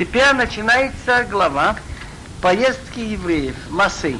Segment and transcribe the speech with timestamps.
[0.00, 1.76] Теперь начинается глава
[2.40, 4.18] поездки евреев, Масей.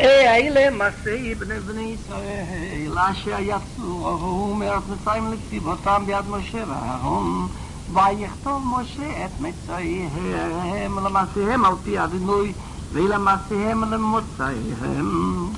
[0.00, 7.48] אלה מסעי בני בני ישראל, אשר יצאו מארץ מצרים לצבאותם ביד משה ואהרון,
[7.88, 12.52] ויכתוב משה את מצאיהם למעשיהם על פי אדינוי
[12.92, 15.52] ולמעשיהם למוצאיהם.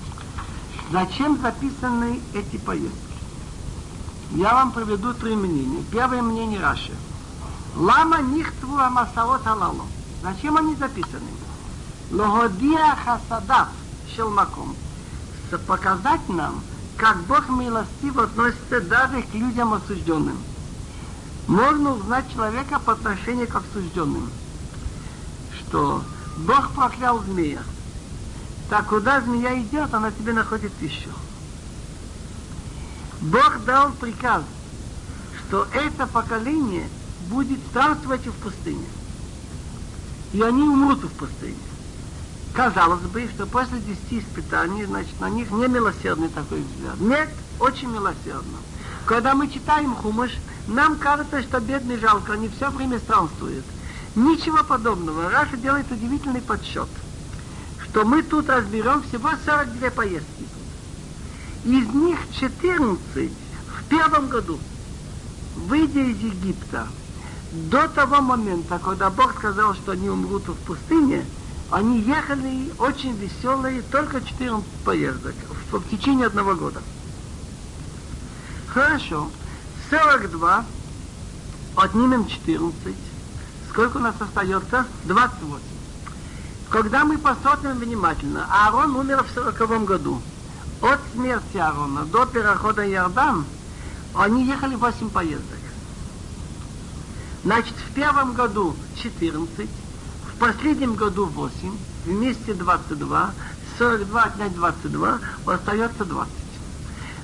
[0.92, 3.07] Зачем записаны эти поездки?
[4.31, 5.83] Я вам приведу три мнения.
[5.91, 6.93] Первое мнение Раши.
[7.75, 9.85] Лама нихтву амасаот алало.
[10.21, 11.31] Зачем они записаны?
[12.11, 13.69] Логодия хасадав
[14.15, 14.75] шелмаком.
[15.65, 16.61] Показать нам,
[16.95, 20.37] как Бог милостиво относится даже к людям осужденным.
[21.47, 24.29] Можно узнать человека по отношению к осужденным.
[25.59, 26.03] Что
[26.37, 27.63] Бог проклял змея.
[28.69, 31.09] Так куда змея идет, она тебе находит пищу.
[33.21, 34.43] Бог дал приказ,
[35.47, 36.87] что это поколение
[37.27, 38.85] будет странствовать в пустыне.
[40.31, 41.57] И они умрут в пустыне.
[42.53, 46.99] Казалось бы, что после десяти испытаний, значит, на них не милосердный такой взгляд.
[46.99, 48.57] Нет, очень милосердно.
[49.05, 50.31] Когда мы читаем хумыш,
[50.67, 53.65] нам кажется, что бедный жалко, они все время странствуют.
[54.15, 55.29] Ничего подобного.
[55.29, 56.89] Раша делает удивительный подсчет,
[57.83, 60.48] что мы тут разберем всего 42 поездки.
[61.65, 63.31] Из них 14
[63.67, 64.59] в первом году,
[65.55, 66.87] выйдя из Египта,
[67.51, 71.25] до того момента, когда Бог сказал, что они умрут в пустыне,
[71.71, 75.35] они ехали очень веселые, только 14 поездок
[75.71, 76.81] в, в течение одного года.
[78.67, 79.29] Хорошо.
[79.89, 80.65] 42
[81.75, 82.95] отнимем 14.
[83.69, 84.85] Сколько у нас остается?
[85.05, 85.59] 28.
[86.69, 90.21] Когда мы посмотрим внимательно, Аарон умер в 40 году.
[90.81, 93.45] От смерти Аарона до перехода Иордан
[94.15, 95.59] они ехали 8 поездок.
[97.43, 99.69] Значит, в первом году 14,
[100.33, 103.33] в последнем году 8, вместе 22,
[103.77, 106.33] 42 отнять 22, остается 20.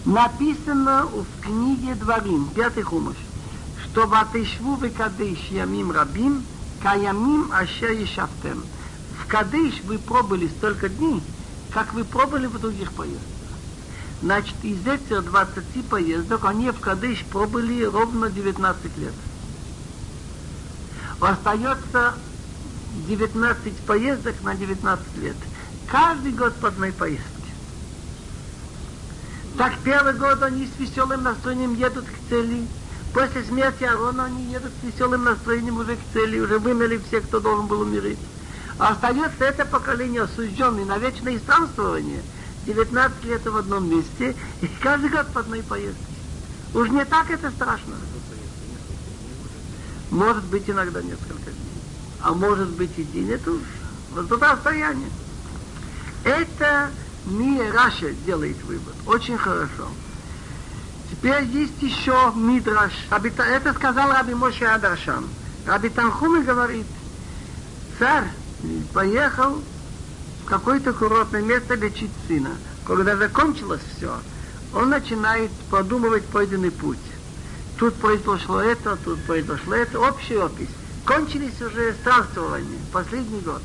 [0.05, 3.17] Написано в книге Дворим, пятый хумыш,
[3.85, 6.43] что «Ватышву вы кадыш ямим рабим,
[6.81, 8.63] каямим ашер ешафтем».
[9.23, 11.23] В Кадыш вы пробыли столько дней,
[11.71, 13.44] как вы пробыли в других поездках.
[14.25, 19.13] Значит, из этих 20 поездок они в Кадыш пробыли ровно 19 лет.
[21.21, 22.15] Остается
[23.07, 25.35] 19 поездок на 19 лет.
[25.91, 27.29] Каждый год по одной поездке.
[29.59, 32.67] Так первый год они с веселым настроением едут к цели.
[33.13, 37.39] После смерти Арона они едут с веселым настроением уже к цели, уже вымели все, кто
[37.39, 38.17] должен был умереть.
[38.79, 42.23] Остается это поколение осужденное на вечное странствование.
[42.65, 46.03] 19 лет в одном месте, и каждый год по одной поездке.
[46.73, 47.95] Уж не так это страшно.
[50.11, 51.81] Может быть иногда несколько дней.
[52.21, 53.31] А может быть и день.
[53.31, 53.61] Это уж
[54.13, 55.09] вот это расстояние.
[56.23, 56.89] Это
[57.25, 58.95] не Раша делает вывод.
[59.05, 59.87] Очень хорошо.
[61.11, 62.93] Теперь есть еще Мидраш.
[63.11, 65.25] Это сказал Раби Моше Адаршан.
[65.65, 66.85] Раби Танхуми говорит,
[67.99, 68.27] царь
[68.93, 69.61] поехал
[70.45, 72.51] какое-то курортное место лечить сына.
[72.85, 74.13] Когда закончилось все,
[74.73, 76.99] он начинает продумывать пойденный путь.
[77.77, 79.99] Тут произошло это, тут произошло это.
[79.99, 80.69] Общий опись.
[81.05, 83.61] Кончились уже странствования, последний год.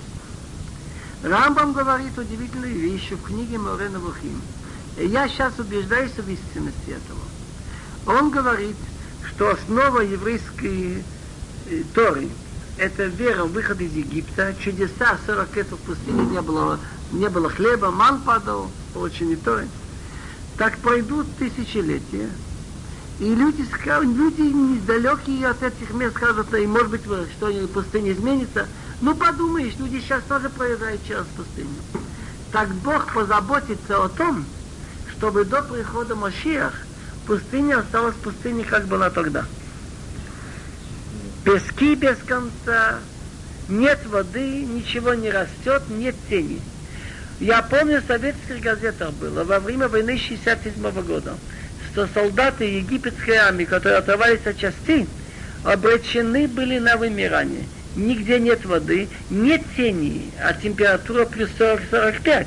[1.22, 4.40] Рамбам говорит удивительную вещь в книге Морена Вухим.
[4.96, 8.18] Я сейчас убеждаюсь в истинности этого.
[8.18, 8.76] Он говорит,
[9.28, 11.04] что основа еврейской
[11.70, 12.28] э, Торы–
[12.80, 16.80] это вера выход из Египта, чудеса 40 лет в пустыне не было,
[17.12, 19.68] не было хлеба, ман падал, получение Торы.
[20.56, 22.30] Так пройдут тысячелетия,
[23.18, 23.66] и люди,
[24.00, 27.02] люди недалекие от этих мест скажут, и может быть,
[27.36, 28.66] что-нибудь пустыня изменится.
[29.02, 31.68] Ну, подумаешь, люди сейчас тоже проезжают через пустыню.
[32.50, 34.46] Так Бог позаботится о том,
[35.16, 36.72] чтобы до прихода Мошиах
[37.26, 39.44] пустыня осталась пустыней, как была тогда.
[41.44, 42.98] Пески без конца,
[43.68, 46.60] нет воды, ничего не растет, нет тени.
[47.38, 51.34] Я помню, в советских газетах было во время войны 67 года
[51.92, 55.06] что солдаты египетской армии, которые оторвались от частей,
[55.64, 57.64] обречены были на вымирание.
[57.96, 62.46] Нигде нет воды, нет тени, а температура плюс 40-45.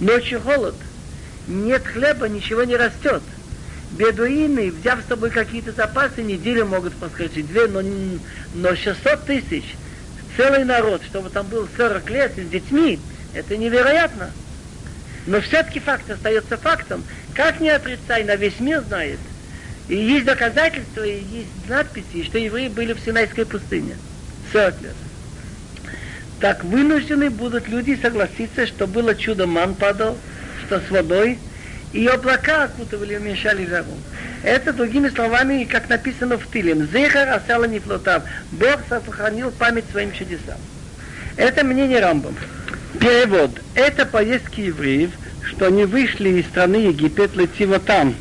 [0.00, 0.74] Ночью холод,
[1.46, 3.22] нет хлеба, ничего не растет.
[3.92, 7.82] Бедуины, взяв с собой какие-то запасы, неделю могут проскочить, две, но,
[8.54, 9.64] но 600 тысяч,
[10.36, 12.98] целый народ, чтобы там был 40 лет с детьми,
[13.34, 14.30] это невероятно.
[15.26, 17.04] Но все-таки факт остается фактом.
[17.34, 19.18] Как не отрицай, на весь мир знает,
[19.88, 23.96] И есть доказательства, и есть надписи, что евреи были в Синайской пустыне.
[24.52, 24.94] 40 лет.
[26.40, 30.16] Так вынуждены будут люди согласиться, что было чудо ман падал,
[30.66, 31.38] что с водой,
[31.92, 33.96] и облака окутывали уменьшали жару.
[34.42, 38.24] Это, другими словами, как написано в Тилем, Зехар асала нефлотав.
[38.50, 40.58] Бог сохранил память своим чудесам.
[41.36, 42.36] Это мнение Рамбам.
[42.98, 43.50] Перевод.
[43.74, 45.10] Это поездки евреев,
[45.44, 48.14] что они вышли из страны Египет, летимо там,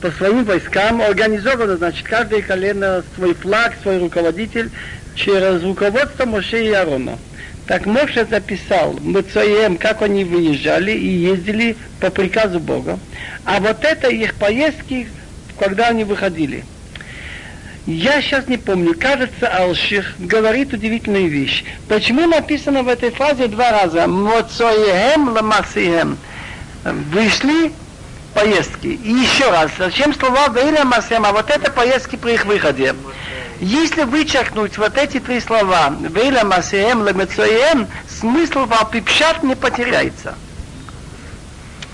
[0.00, 4.70] по своим войскам, организовано, значит, каждое колено свой флаг, свой руководитель,
[5.14, 7.18] через руководство Моше и Аарона.
[7.66, 12.98] Так Моше записал Мецоем, как они выезжали и ездили по приказу Бога.
[13.44, 15.08] А вот это их поездки,
[15.58, 16.64] когда они выходили.
[17.86, 21.64] Я сейчас не помню, кажется, Алших говорит удивительную вещь.
[21.88, 26.18] Почему написано в этой фразе два раза «Моцоем ламасием»
[26.84, 27.72] вышли
[28.34, 28.88] поездки.
[28.88, 32.94] И еще раз, зачем слова «Вейля Масем», а вот это поездки при их выходе.
[33.60, 40.34] Если вычеркнуть вот эти три слова «Вейля Масем», «Лемецоем», смысл «Валпипшат» не потеряется.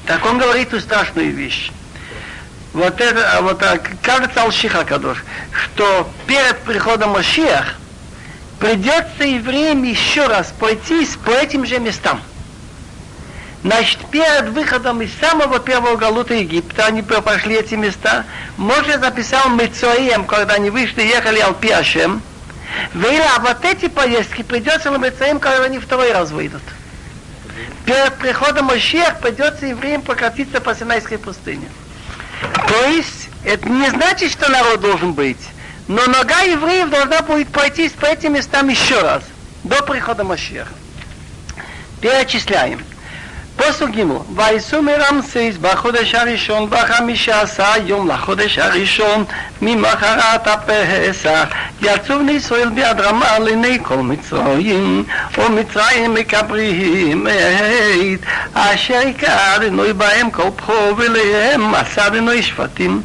[0.07, 1.71] Так он говорит страшную вещь.
[2.73, 7.77] Вот это, а вот так, кажется Алшиха Кадош, что перед приходом Машиах
[8.59, 12.21] придется евреям еще раз пройтись по этим же местам.
[13.65, 18.25] Значит, перед выходом из самого первого галута Египта, они прошли эти места,
[18.57, 22.23] Моше записал Мецоием, когда они вышли, ехали Алпиашем,
[22.93, 26.63] Вейла, а вот эти поездки придется Мецоием, когда они второй раз выйдут.
[27.85, 31.69] Перед приходом Машех придется евреям прокатиться по Синайской пустыне.
[32.67, 35.39] То есть, это не значит, что народ должен быть,
[35.87, 39.23] но нога евреев должна будет пройтись по этим местам еще раз,
[39.63, 40.73] до прихода Машеха.
[42.01, 42.81] Перечисляем.
[43.62, 44.04] פסוק ג'
[44.36, 49.26] ויסעו מרמסס בחודש הראשון בחמישה עשר יום לחודש הראשון
[49.62, 51.50] ממחרת הפסח
[51.82, 55.04] יצאו בני ישראל ביד רמה לעיני כל מצרים
[55.38, 58.20] ומצרים מקברים את
[58.54, 63.02] אשר יקרא אדינוי בהם כל בכור ולהם עשה אדינוי שבטים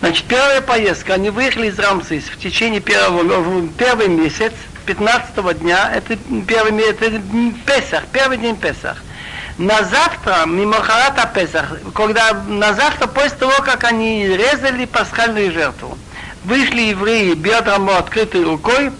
[0.00, 4.52] Значит, первая поездка, они выехали из Рамсис в течение первого, первый месяц,
[4.86, 6.16] 15 дня, это
[6.46, 7.20] первый это
[7.66, 9.08] Песах, первый день Песах –
[9.57, 15.97] на завтра, мимо Харата Песах, когда на завтра, после того, как они резали пасхальную жертву,
[16.43, 18.91] вышли евреи бедром открытой рукой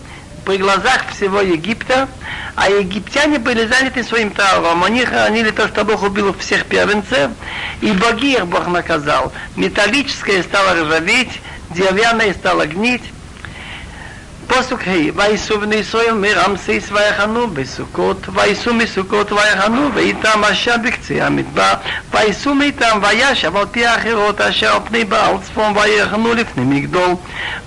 [0.45, 2.07] при глазах всего Египта,
[2.55, 4.83] а египтяне были заняты своим трауром.
[4.83, 7.31] Они хранили то, что Бог убил всех первенцев,
[7.81, 9.33] и боги их Бог наказал.
[9.55, 11.41] Металлическое стало ржаветь,
[11.71, 13.03] деревянное стало гнить,
[14.48, 21.72] פוסוק ה' וייסעו בני ישראל מרמסיס ויחנו בסוכות וייסעו מסוכות ויחנו ואיתם אשר בקצה המדבר
[22.10, 27.10] וייסעו מאיתם וישב על פי האחרות אשר על פני בעל צפון ויחנו לפני מגדול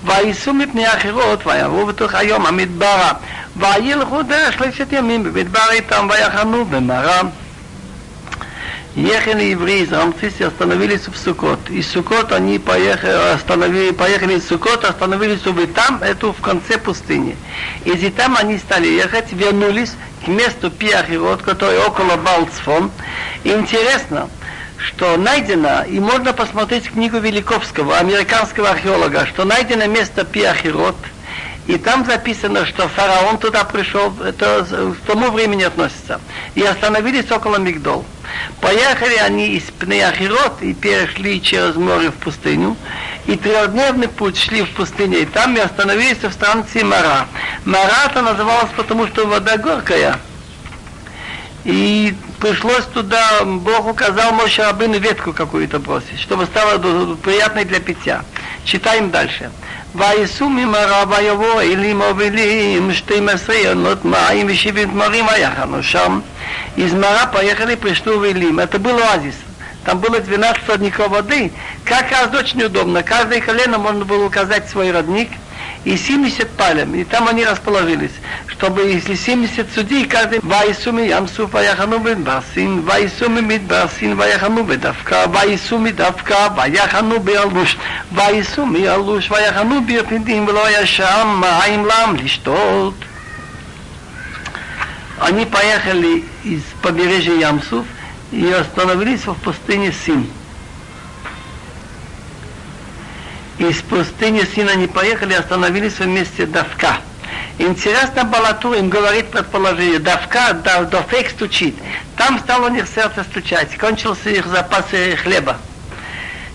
[0.04, 3.12] וייסעו מפני האחרות ויעברו בתוך היום המדברה
[3.56, 7.28] וילכו דרך שלושת ימים במדבר איתם ויחנו במרם
[8.97, 11.69] Ехали евреи из Рамцис и остановились в Сукот.
[11.69, 17.37] Из Сукот они поехали, остановили, поехали из Сукот, остановились в там, это в конце пустыни.
[17.85, 19.93] Из там они стали ехать, вернулись
[20.25, 22.89] к месту Пиахирот, который около Балцфон.
[23.43, 24.29] И интересно,
[24.79, 30.97] что найдено, и можно посмотреть книгу Великовского, американского археолога, что найдено место Пиахирот,
[31.67, 36.21] и там записано, что фараон туда пришел, это к тому времени относится.
[36.55, 38.05] И остановились около Мигдол.
[38.61, 42.77] Поехали они из Пнеахирот и перешли через море в пустыню.
[43.25, 45.19] И трехдневный путь шли в пустыне.
[45.19, 47.27] И там и остановились в станции Мара.
[47.65, 50.19] Мара это называлось потому, что вода горькая.
[51.64, 56.78] И пришлось туда, Бог указал Моше Рабыну ветку какую-то бросить, чтобы стало
[57.16, 58.24] приятной для питья.
[58.64, 59.50] Читаем дальше.
[59.94, 66.20] וייסעו ממרא ויבוא אלים מובילים 12 עונות מים ושבעים תמרים ויחנו שם.
[66.76, 68.58] Из Мара поехали, пришли в Илим.
[68.58, 69.34] Это был оазис.
[69.84, 71.52] Там было 12 родников воды.
[71.84, 73.02] Как раз очень удобно.
[73.02, 75.45] Каждое колено можно было указать свой родник –
[75.87, 78.11] и 70 палем, и там они расположились,
[78.49, 85.91] чтобы если 70 судей, каждый вайсуми ямсу ваяханубы басин, вайсуми мид басин ваяханубы давка, вайсуми
[85.91, 87.77] давка ваяханубы алуш,
[88.11, 92.95] вайсуми алуш ваяханубы апиндим влояшам маим лам лиштот.
[95.21, 97.85] Они поехали из побережья Ямсуф
[98.33, 100.27] и остановились в пустыне син.
[103.57, 106.97] Из пустыни Сина не поехали, остановились в месте Давка.
[107.57, 111.75] Интересно, Балатур им говорит предположение, Давка, да, Дофек стучит.
[112.15, 114.85] Там стало у них сердце стучать, кончился их запас
[115.23, 115.57] хлеба.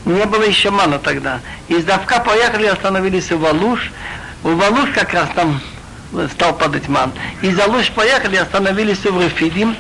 [0.05, 1.41] Не было еще мана тогда.
[1.69, 3.91] Из Давка поехали, остановились в Валуш.
[4.45, 5.61] В Валуш как раз там
[6.33, 7.13] стал падать ман.
[7.41, 9.77] Из Алуш поехали, остановились в Рефидим.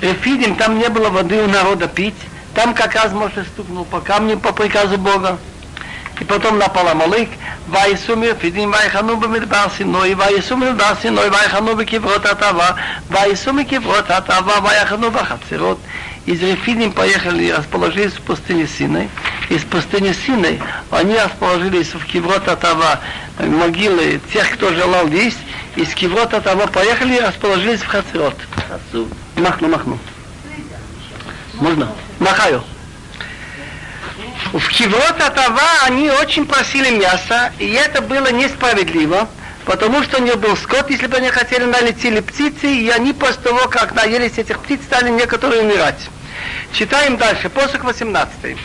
[0.00, 2.14] Рефидим, там не было воды у народа пить.
[2.54, 5.38] Там как раз Моше стукнул по камню по приказу Бога
[6.22, 7.30] и потом напал Амалык,
[7.66, 12.76] Вайсумир, Фидин Вайхану Бамидбар Синой, Вайсумир Бар Синой, Вайхану Бекиврот Атава,
[13.08, 15.80] Вайсумир Киврот Атава, Вайхану Бахацирот.
[16.24, 19.08] Из Рефидим поехали, расположились в пустыне Синой.
[19.48, 20.60] Из пустыни Синой
[20.92, 23.00] они расположились в Киврот Атава,
[23.38, 25.40] э, могилы тех, кто желал есть.
[25.74, 28.36] Из Киврот Атава поехали и расположились в Хацирот.
[29.34, 29.98] Махну, махну.
[31.54, 31.88] Можно?
[32.20, 32.62] Махаю.
[34.50, 39.28] В Киврот Атава они очень просили мяса, и это было несправедливо,
[39.64, 43.40] потому что у них был скот, если бы они хотели, налетели птицы, и они после
[43.42, 46.08] того, как наелись этих птиц, стали некоторые умирать.
[46.72, 48.56] Читаем дальше, посох 18.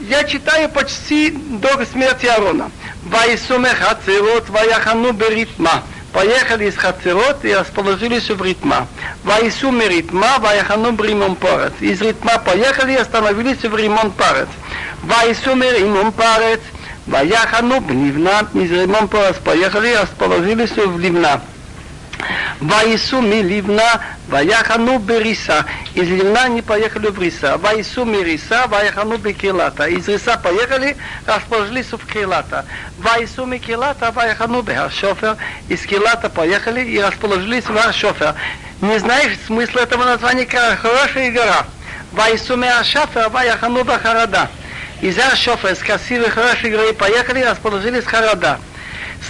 [0.00, 2.70] Я читаю почти до смерти Аарона.
[3.02, 5.82] Ваисуме хацирот ваяхану беритма.
[6.12, 8.86] Поехали из Хацерот и расположились в Ритма.
[9.24, 11.72] Ваисуме Ритма, ваяхану бримон парец.
[11.80, 14.48] Из Ритма поехали и остановились в Римон парец.
[15.02, 16.60] Вайсумер имом парец,
[17.06, 21.40] Ваяхану Бнивна, из Римон парец поехали и расположились в Ливна.
[22.60, 25.64] Ваису ми Ливна, Ваяхану Бериса.
[25.94, 27.56] Из Ливна они поехали в Риса.
[27.56, 29.86] Ваису ми Риса, Ваяхану Бекилата.
[29.86, 30.96] Из Риса поехали,
[31.26, 32.64] расположились в Килата.
[32.98, 35.36] Ваису ми Килата, Ваяхану Бехашофер.
[35.68, 38.34] Из Килата поехали и расположились в Ашофер.
[38.80, 40.46] Не знаешь смысла этого названия?
[40.46, 41.66] Хорошая гора.
[42.12, 44.48] Ваису ми Ашафер, Ваяхану Бахарада.
[45.00, 48.58] Из Ашофа, из красивых хороших героев поехали и расположились в Харада.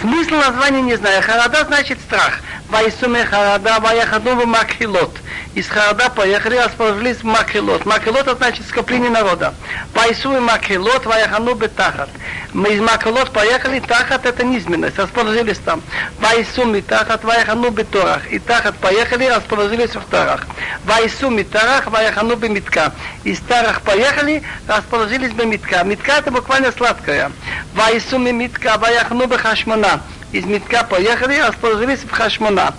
[0.00, 1.22] Смысл названия не знаю.
[1.22, 2.40] Харада значит страх.
[2.68, 5.16] Вайсуме Харада, Ваяхаду в Макхилот.
[5.54, 7.86] Из Харада поехали, расположились в Макхилот.
[7.86, 9.54] Макхилот это значит скопление народа.
[9.94, 12.10] Вайсуме Макхилот, Ваяхану Бетахат.
[12.52, 15.80] Мы из Макхилот поехали, Тахат это низменность, расположились там.
[16.20, 18.30] Вайсуме Тахат, Ваяхану Беторах.
[18.30, 20.46] И Тахат поехали, расположились в Тарах.
[20.84, 22.92] Вайсуме Тарах, Ваяхану Бемитка.
[23.24, 25.86] Из Тарах поехали, расположились в Митка.
[25.86, 27.32] Это буквально сладкая.
[27.74, 32.74] Вайсуме Митка, Ваяхану Бехашмана из Митка поехали, расположились в Хашмона.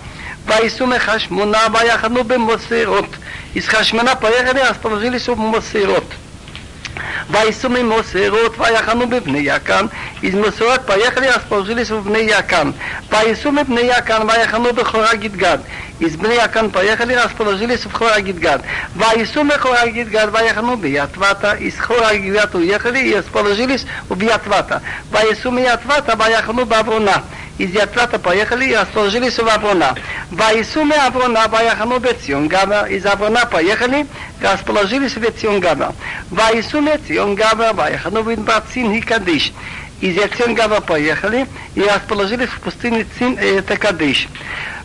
[0.46, 3.08] Вайсуме Хашмона, Ваяхану Бемосирот.
[3.54, 6.04] Из Хашмона поехали, расположились в Мосирот.
[7.28, 9.90] Вайсуме Мосирот, Ваяхану Бевне Якан.
[10.22, 12.74] Из Мосирот поехали, расположились в Бне Якан.
[13.10, 15.60] Вайсуме Бне Якан, Ваяхану Бехора Гидгад.
[15.98, 18.62] Из Бне Якан поехали, расположились в Хора Гидгад.
[18.94, 21.52] Вайсуме Хора Гидгад, Ваяхану Биятвата.
[21.54, 24.82] Из Хора Гидгад уехали и расположились в Биятвата.
[25.10, 27.22] Вайсуме Ятвата, Ваяхану Бавруна
[27.60, 29.94] из Яцата поехали и расположились в Аврона.
[30.30, 34.06] Ваисуме Аврона, Ваяхану Беционгава, из Аврона поехали,
[34.40, 35.94] расположились в Беционгава.
[36.30, 39.52] Ваисуме Ционгава, Ваяхану Винбацин и Кадиш.
[40.00, 43.76] Из Яционгава поехали и расположились в пустыне Цин, это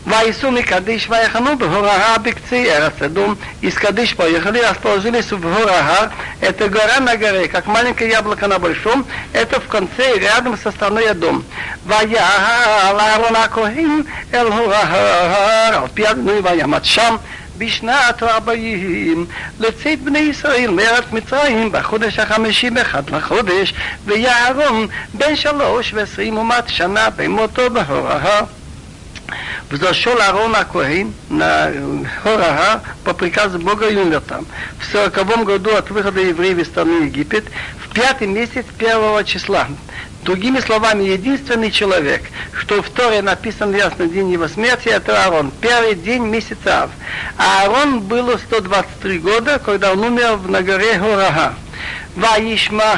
[0.05, 0.37] Кадиш.
[0.41, 3.37] Вайсу Кадиш, Ваяхану Бхурага Бикци Эрасадум.
[3.61, 6.11] Из Кадиш поехали, расположились в Бхурага.
[6.39, 9.05] Это гора на горе, как маленькое яблоко на большом.
[9.33, 11.43] Это в конце, рядом со стороной дом.
[11.85, 15.79] Ваяха Ларона Kohim Эл Хурага.
[15.81, 17.19] Алпиадну Ваямат Шам.
[17.57, 19.25] בשנת ארבעים
[19.59, 23.73] לצאת בני ישראל מארץ מצרים בחודש החמישי באחד לחודש
[24.05, 28.41] ויערום בן שלוש ועשרים ומט שנה במותו בהוראה
[29.70, 31.72] Взошел Аарон Акоин на
[32.22, 33.86] Хорага по приказу Бога
[34.20, 34.46] там.
[34.78, 37.44] В сороковом году от выхода евреев из страны Египет,
[37.78, 39.66] в пятый месяц первого числа.
[40.22, 45.52] Другими словами, единственный человек, что в Торе написан ясно день его смерти, это Аарон.
[45.60, 46.90] Первый день месяца Ав.
[47.38, 51.54] А Аарон было 123 года, когда он умер на горе Хорага.
[52.17, 52.93] וישמע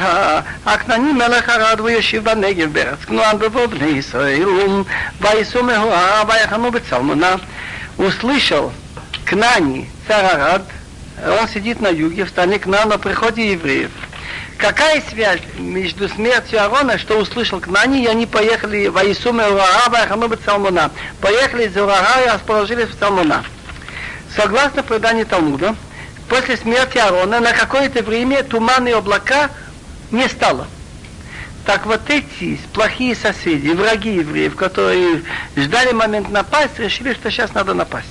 [0.66, 4.50] הכנעני מלך ערד וישיב בנגב בארץ כנוען בבוא בני ישראל
[5.22, 7.36] וייסעו מהוהר ויחנו בצלמונה
[7.98, 8.72] услышал
[9.26, 10.64] Кнани, царь Арад,
[11.40, 13.92] он сидит на юге, в стране Кнана, на приходе евреев.
[14.58, 20.38] Какая связь между смертью Арона, что услышал Кнани, и они поехали в Аисуме Урара, Вайханубе
[20.38, 20.92] Цалмуна.
[21.22, 23.44] Поехали из Урара и расположились в Цалмуна.
[24.36, 25.76] Согласно преданию Талмуда,
[26.29, 29.51] после смерти Аарона на какое-то время туманные облака
[30.11, 30.67] не стало.
[31.65, 35.23] Так вот эти плохие соседи, враги евреев, которые
[35.57, 38.07] ждали момент напасть, решили, что сейчас надо напасть.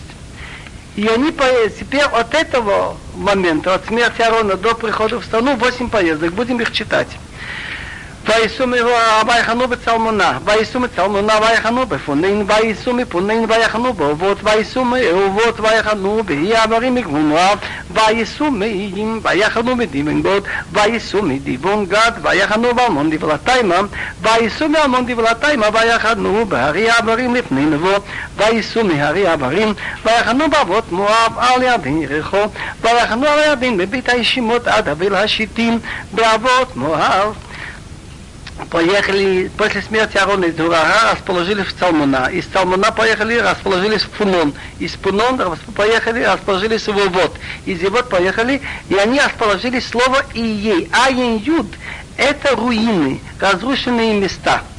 [0.95, 6.33] И они теперь от этого момента, от смерти Аарона до прихода в страну, 8 поездок,
[6.33, 7.07] будем их читать.
[8.26, 8.66] וייסעו
[9.26, 16.94] ויחנו בצלמונה, וייסעו מצלמונה ויחנו בפונין, וייסעו מפונין ויחנו באובות, וייסעו מאובות ויחנו באי עברים
[16.94, 17.59] מגבול מואב,
[17.90, 20.42] וייסעו מאים ויחנו מדיבון גוד,
[20.73, 23.76] וייסעו מדיבון גד, ויחנו באלמון דבלתיימה,
[24.23, 27.94] וייסעו מאלמון דבלתיימה, ויחנו בהרי עברים לפני נבו,
[28.37, 32.42] וייסעו מהרי עברים, ויחנו באבות מואב על ידין יריחו,
[32.80, 35.78] ויחנו על ידין בבית הישימות עד אבל השיטים,
[36.12, 37.35] באבות מואב.
[38.69, 42.29] поехали, после смерти Аарона из Дурага, расположились в Цалмуна.
[42.31, 44.53] Из Цалмуна поехали, расположились в Пунон.
[44.79, 45.39] Из Пунон
[45.75, 47.35] поехали, расположились в Вод.
[47.65, 50.89] Из Вод поехали, и они расположились слово Ией.
[50.91, 51.67] Айн Юд–
[52.17, 54.63] это руины, разрушенные места–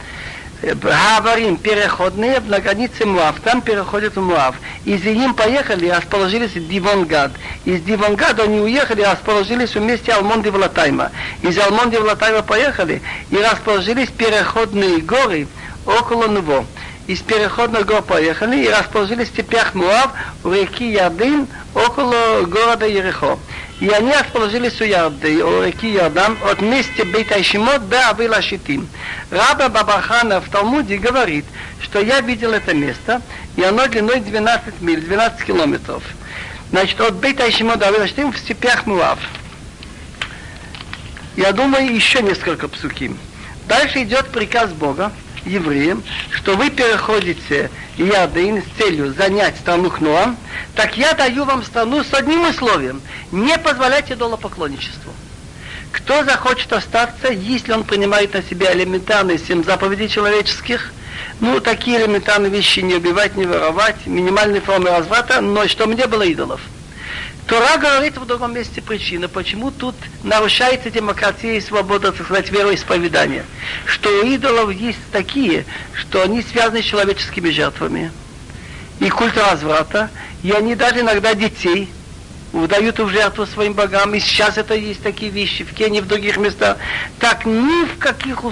[0.62, 4.57] Гаварим переходные на границе Муав, там переходят в Муав.
[4.85, 7.31] Из ним поехали и расположились в Дивонгад.
[7.65, 11.12] Из Дивонгада они уехали и расположились вместе Алмон Влатайма.
[11.43, 15.47] Из Алмон Влатайма поехали и расположились переходные горы
[15.87, 16.65] около него.
[17.07, 20.11] Из переходных гор поехали и расположились в степях Муав
[20.43, 23.38] у реки Ярдын около города Ерехо.
[23.80, 28.88] И они расположились у, Ярды, у реки Ярдан от места Бейтайшимот до Авила Шитим.
[29.30, 31.44] Раба Бабахана в Талмуде говорит,
[31.82, 33.23] что я видел это место,
[33.56, 36.02] и оно длиной 12 миль, 12 километров.
[36.70, 39.20] Значит, от Бейтайшимот до Авила в степях Муав.
[41.37, 43.16] Я думаю, еще несколько псуким.
[43.68, 45.12] Дальше идет приказ Бога
[45.45, 50.37] евреям, что вы переходите Иордын с целью занять страну Хнуам,
[50.75, 53.00] так я даю вам страну с одним условием.
[53.33, 55.12] Не позволяйте долопоклонничеству.
[55.92, 60.92] Кто захочет остаться, если он принимает на себя элементарные семь заповедей человеческих,
[61.40, 66.23] ну, такие элементарные вещи не убивать, не воровать, минимальные формы разврата, но чтобы не было
[66.23, 66.61] идолов–
[67.49, 73.47] Тора говорит в другом месте причина, почему тут нарушается демократия и свобода, так сказать, вероисповедания.
[73.87, 75.64] Что у идолов есть такие,
[75.95, 78.12] что они связаны с человеческими жертвами.
[79.00, 80.11] И культ разврата,
[80.43, 81.88] и они даже иногда детей
[82.52, 86.37] выдают в жертву своим богам, и сейчас это есть такие вещи в Кении, в других
[86.38, 86.78] местах,
[87.19, 88.43] так ни в каких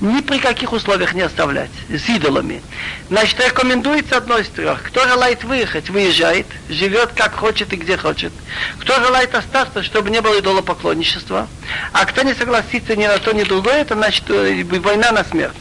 [0.00, 2.62] ни при каких условиях не оставлять с идолами.
[3.08, 4.82] Значит, рекомендуется одно из трех.
[4.82, 8.32] Кто желает выехать, выезжает, живет как хочет и где хочет.
[8.80, 11.48] Кто желает остаться, чтобы не было идолопоклонничества.
[11.92, 15.56] А кто не согласится ни на то, ни другое, это значит э, война на смерть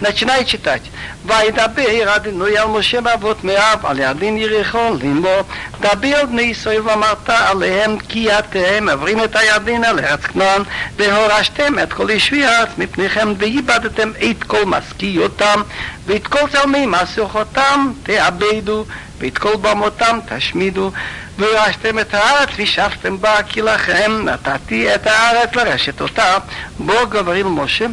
[0.00, 0.82] начинает читать.
[1.26, 5.42] וידבר אדינוי על משה באבות מאב על ידין יריחו לימו
[5.80, 10.62] דבר בני ישראל ואמרת עליהם כי אתם עברים את הידין על ארץ כנען
[10.96, 15.62] והורשתם את כל ישבי הארץ מפניכם ואיבדתם את כל משכיותם
[16.06, 18.84] ואת כל צלמי מסוכותם תאבדו
[19.18, 20.92] ואת כל במותם תשמידו
[21.38, 26.38] וירשתם את הארץ וישבתם בה כי לכם נתתי את הארץ לרשת אותה
[26.78, 27.86] בו גברים משה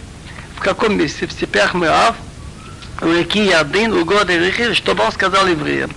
[0.56, 1.26] в каком месте?
[1.26, 2.16] В степях Муав,
[3.02, 5.90] у реки Ярдын, у города Рихир, чтобы он сказал евреям.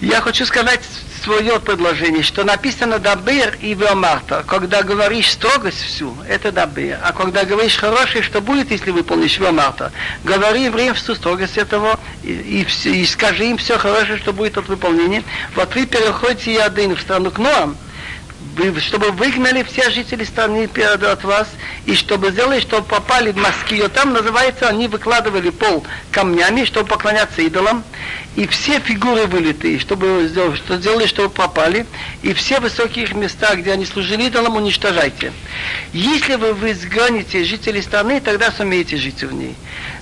[0.00, 0.82] Я хочу сказать
[1.22, 4.44] свое предложение, что написано Дабер и Веомарта.
[4.46, 6.98] Когда говоришь строгость всю, это Дабер.
[7.02, 9.90] А когда говоришь хорошее, что будет, если выполнишь Веомарта,
[10.22, 12.32] говори евреям всю строгость этого и,
[12.84, 15.24] и, и скажи им все хорошее, что будет от выполнения.
[15.54, 17.76] Вот вы переходите Ярдын в страну к Ноам,
[18.80, 21.48] чтобы выгнали все жители страны от вас,
[21.84, 23.88] и чтобы сделали, чтобы попали в Москву.
[23.92, 27.84] Там называется, они выкладывали пол камнями, чтобы поклоняться идолам,
[28.34, 31.86] и все фигуры вылитые, чтобы что сделали, чтобы попали,
[32.22, 35.32] и все высокие места, где они служили идолам, уничтожайте.
[35.92, 39.54] Если вы, вы изгоните жителей страны, тогда сумеете жить в ней.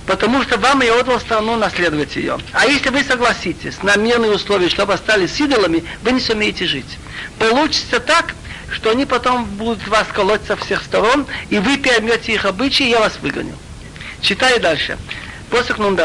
[0.05, 2.37] Потому что вам я отдал страну наследовать ее.
[2.51, 6.97] А если вы согласитесь на мирные условия, чтобы остались идолами, вы не сумеете жить.
[7.39, 8.35] Получится так,
[8.72, 12.90] что они потом будут вас колоть со всех сторон, и вы поймете их обычаи, и
[12.90, 13.54] я вас выгоню.
[14.22, 14.98] Читай дальше.
[15.50, 16.00] פוסק נ"ד,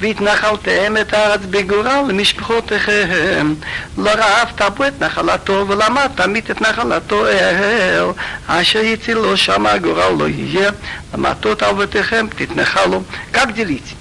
[0.00, 3.54] והתנחלתם את הארץ בגורל למשפחותיכם.
[3.98, 8.04] לא רעב תרבו את נחלתו, ולמה תמית את נחלתו אל,
[8.46, 10.70] אשר יצילו שם הגורל לא יהיה,
[11.14, 13.02] למטות אבותיכם תתנחלו.
[13.32, 13.94] Как делить?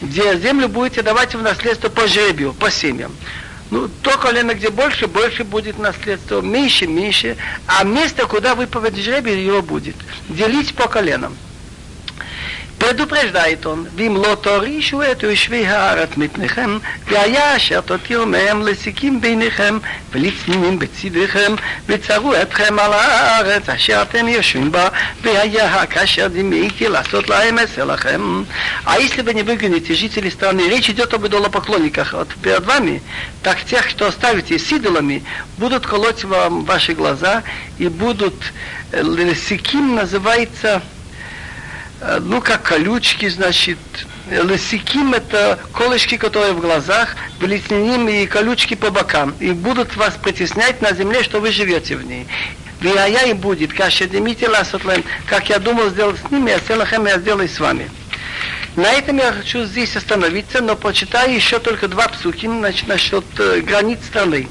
[0.00, 3.12] Где землю будете давать в наследство по жребию, по семьям.
[3.73, 7.37] Ну, то колено, где больше, больше будет наследство, меньше, меньше.
[7.65, 9.95] А место, куда выпадет жребий, его будет.
[10.29, 11.35] Делить по коленам
[12.78, 19.78] предупреждает он, «Вим ло торишу эту יושבי הארץ מפניכם, והיה אשר תותירו מהם לסיכים ביניכם,
[20.12, 21.54] ולצנינים בצדיכם,
[21.86, 24.88] וצרו אתכם על הארץ אשר אתם יושבים בה,
[25.22, 28.44] והיה כאשר דימיתי לעשות להם עשר לכם».
[28.86, 33.02] А если вы не выгоните жителей страны, речь идет об идолопоклонниках вот перед вами,
[33.42, 35.24] так тех, что оставите с идолами,
[35.58, 37.42] будут колоть вам ваши глаза
[37.78, 38.34] и будут,
[38.92, 40.91] лесиким называется э,
[42.20, 43.78] ну, как колючки, значит,
[44.30, 50.80] лысиким это колышки, которые в глазах, влетним и колючки по бокам, и будут вас притеснять
[50.80, 52.26] на земле, что вы живете в ней.
[52.80, 57.18] Вия и будет, каша демите ласотлем, как я думал сделать с ними, а селахем я
[57.18, 57.90] сделаю с вами.
[58.76, 63.60] На этом я хочу здесь остановиться, но прочитаю еще только два псуки значит, насчет э,
[63.60, 64.46] границ страны.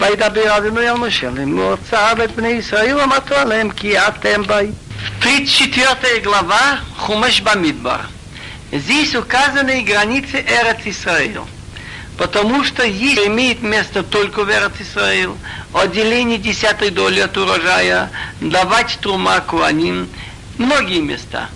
[0.00, 4.83] וידבר אדוני אל משה לאמור צעב את בני ישראל אמרתו עליהם כי אתם באים.
[5.20, 8.06] 34 глава Хумаш Бамидбар.
[8.72, 11.46] Здесь указаны границы Эрец Исраил.
[12.16, 15.38] Потому что есть, имеет место только в Эрец Исраил,
[15.72, 20.08] отделение десятой доли от урожая, давать трума куаним,
[20.58, 21.48] многие места.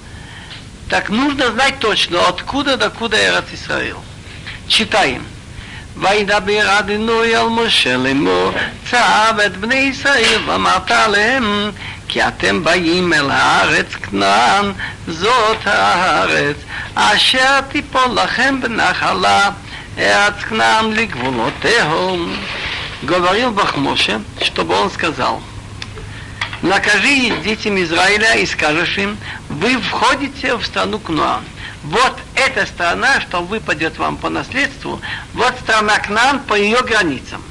[0.88, 4.02] Так нужно знать точно, откуда до куда Эрец Исраил.
[4.68, 5.24] Читаем.
[5.96, 8.52] וידבר אדינוי אל משה לאמור,
[8.90, 11.70] צב את בני ישראל ואמרת עליהם,
[12.08, 14.72] כי אתם באים אל הארץ כנען,
[15.08, 16.56] זאת הארץ,
[16.94, 19.50] אשר תיפול לכם בנחלה,
[19.98, 22.36] ארץ כנען לגבולותיהם.
[23.02, 25.42] Говорил Бог Моше, чтобы он сказал,
[26.62, 29.18] накажи детям Израиля и скажешь им,
[29.50, 31.44] вы входите в страну Кнуан
[31.84, 35.00] вот эта страна, что выпадет вам по наследству,
[35.34, 37.42] вот страна к нам по ее границам.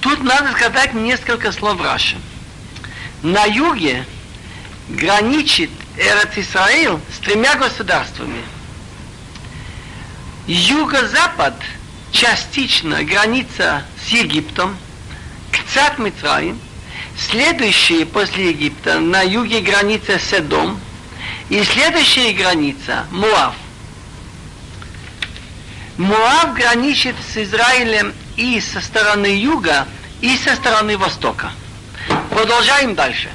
[0.00, 2.16] Тут надо сказать несколько слов Раши.
[3.23, 4.05] На юге
[4.89, 8.41] граничит Эрат Исраил с тремя государствами.
[10.47, 11.55] Юго-запад
[12.11, 14.77] частично граница с Египтом,
[15.51, 16.59] Кцат Мицраим,
[17.17, 20.79] следующие после Египта на юге граница Седом–
[21.51, 23.53] и следующая граница– Муав.
[25.97, 29.85] Муав граничит с Израилем и со стороны юга,
[30.21, 31.51] и со стороны востока.
[32.30, 33.28] Продолжаем дальше.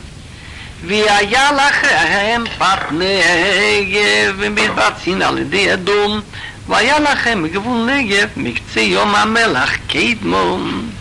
[0.86, 6.22] והיה לכם פת נגב ומתבצעין על ידי אדום
[6.68, 10.92] והיה לכם גבול נגב מקצה יום המלח קדמון.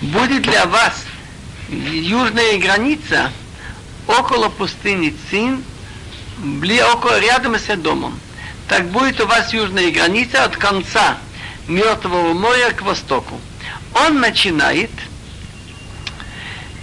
[0.00, 0.94] Будет для вас
[1.68, 3.32] южная граница
[4.06, 5.64] около пустыни Цин
[6.38, 8.18] бли, около, рядом с домом.
[8.68, 11.18] Так будет у вас южная граница от конца
[11.66, 13.40] Мертвого моря к востоку.
[13.94, 14.90] Он начинает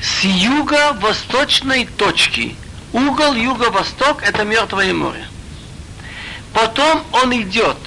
[0.02, 2.56] с юго-восточной точки.
[2.92, 5.24] Угол юго-восток– это Мертвое море.
[6.52, 7.78] Потом он идет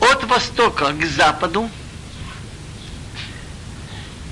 [0.00, 1.70] от востока к западу.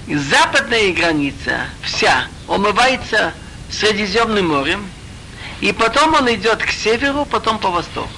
[0.08, 3.32] Западная граница вся омывается
[3.70, 4.86] Средиземным морем–
[5.62, 8.10] и потом он идет к северу, потом по востоку.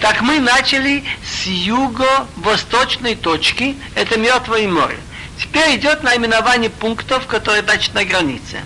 [0.00, 4.98] Так мы начали с юго-восточной точки, это Мертвое море.
[5.39, 8.63] Теперь идет наименование пунктов, которые дальше на границе.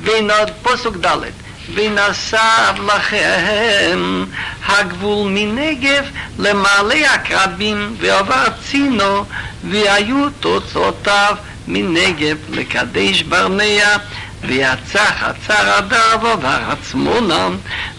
[0.00, 1.34] Вейнод посук далит.
[1.74, 4.24] ונשב לכם
[4.66, 6.04] הגבול מנגב
[6.38, 9.24] למעלה הקרבים ועבר צינו
[9.70, 11.36] והיו תוצאותיו
[11.68, 13.96] מנגב לקדש ברנע
[14.42, 17.48] ויצא חצר הדר ועבר עצמונה,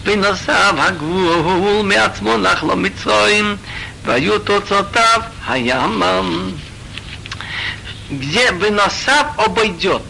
[0.04, 3.56] ונוסף הגבול מעצמונה לו מצרים,
[4.04, 6.50] והיו תוצאותיו הימם.
[8.09, 10.01] где Веносав обойдет,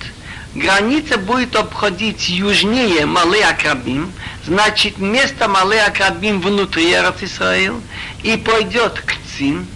[0.55, 4.13] граница будет обходить южнее Малый Акрабим,
[4.45, 7.81] значит место Малый Акрабим внутри Исраил,
[8.23, 9.67] и пойдет к Цин,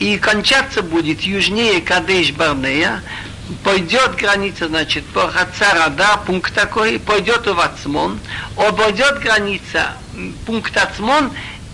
[0.00, 3.04] и кончаться будет южнее Кадеш Барнея,
[3.62, 8.18] пойдет граница, значит, по Хацарада, пункт такой, пойдет в Ацмон,
[8.56, 9.92] обойдет граница,
[10.44, 11.30] пункт Ацмон,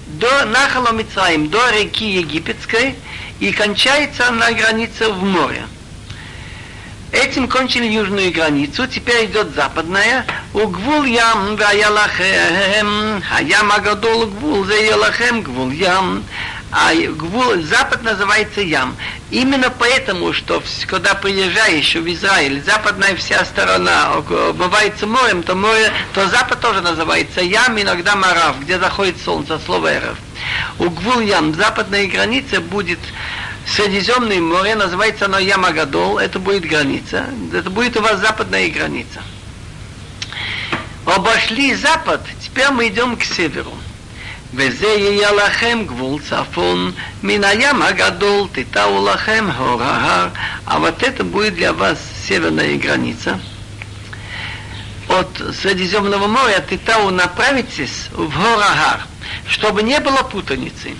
[0.08, 2.96] до Нахала Мицраим, до реки Египетской,
[3.40, 5.66] и кончается на границе в море.
[7.10, 10.26] Этим кончили южную границу, теперь идет западная.
[10.52, 16.22] Угвул ям, ваялахем, а ям агадол гвул, заялахем гвул ям
[16.70, 18.96] а гвул, запад называется Ям.
[19.30, 24.20] Именно поэтому, что когда приезжаешь в Израиль, западная вся сторона
[24.54, 29.94] бывает морем, то море, то запад тоже называется Ям, иногда Марав, где заходит солнце, слово
[29.94, 30.18] Эров.
[30.79, 32.99] У Гвул Ям, западная граница будет
[33.65, 39.21] Средиземное море, называется оно Ямагадол, это будет граница, это будет у вас западная граница.
[41.05, 43.73] Обошли запад, теперь мы идем к северу.
[44.55, 46.91] וזה יהיה לכם גבול צפון,
[47.23, 50.29] מן הים הגדול תטעו לכם הור ההר,
[50.67, 51.97] а вот это будет для вас
[52.27, 53.39] северная граница.
[55.08, 59.06] От Средиземного моря Титау направитесь в Горахар,
[59.46, 60.94] чтобы не было путаницы.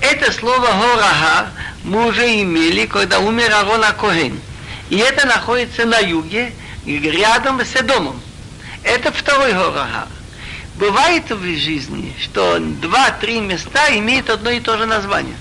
[0.00, 1.48] Это слово Горахар
[1.82, 4.40] мы уже имели, когда умер Арона Коген.
[4.88, 6.52] И это находится на юге,
[6.86, 8.20] рядом с Эдомом.
[8.84, 10.06] Это второй Горахар.
[10.76, 15.36] Бывает в жизни, что два-три места имеют одно и то же название.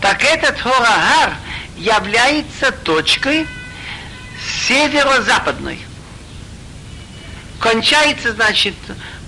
[0.00, 1.34] Так этот Хорагар
[1.76, 3.46] является точкой
[4.68, 5.80] северо-западной
[7.59, 8.75] Кончается, значит,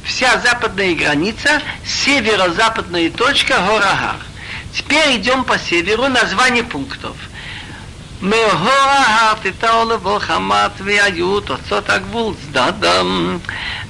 [0.04, 4.18] вся западная граница, северо-западная точка Горагар.
[4.74, 7.28] Теперь идем по северу, название пунктов –
[8.22, 13.38] מהורה תיתן לבוא חמת והיו תוצאות הגבול צדדם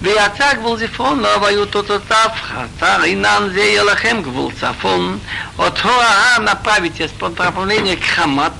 [0.02, 5.20] ויצא הגבול זפרון לו והיו תוצאותיו חצר אינן זה יהיה לכם גבול צפון
[5.60, 8.54] אותו ההר направитесь по направлению к Хамат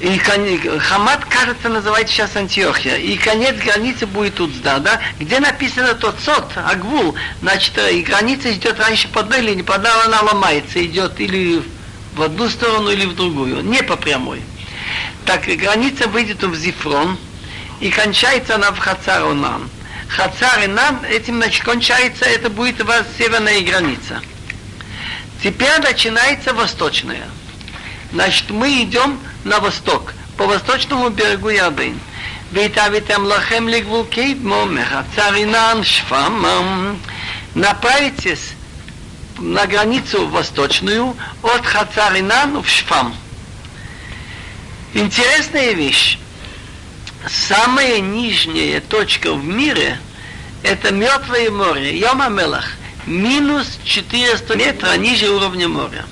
[0.00, 2.96] и Хамат, кажется, называется сейчас Антиохия.
[2.96, 8.52] И конец границы будет тут, да, да, где написано тот сот, Агвул, значит, и граница
[8.52, 11.62] идет раньше по одной линии, по одной она ломается, идет или
[12.16, 14.42] в одну сторону или в другую, не по прямой.
[15.26, 17.16] Так граница выйдет в Зифрон,
[17.80, 19.68] и кончается она в Хацар-Онан.
[20.08, 24.20] Хацар-Онан, этим значит, кончается, это будет у вас северная граница.
[25.42, 27.28] Теперь начинается восточная.
[28.12, 31.98] Значит, мы идем на восток, по восточному берегу Ярдын.
[32.50, 34.68] Витавитам лахем лигвул кейдмо
[35.14, 36.98] царинан швамам.
[37.54, 38.52] Направитесь
[39.38, 43.14] на границу восточную от Хацаринан в Шфам.
[44.94, 46.18] Интересная вещь.
[47.28, 49.98] Самая нижняя точка в мире–
[50.62, 52.72] это Мертвое море, Йома Мелах,
[53.06, 56.04] минус 400 метров ниже уровня моря.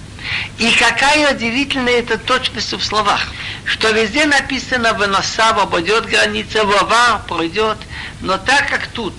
[0.59, 3.29] И какая удивительная эта точность в словах,
[3.65, 7.79] что везде написано «Выносав обойдет граница, Вавар пройдет»,
[8.21, 9.15] но так как тут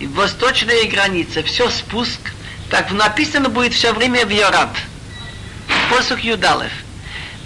[0.00, 2.20] восточная граница, все спуск–
[2.70, 4.70] так написано будет все время в Йорад.
[5.90, 6.72] Посух Юдалев.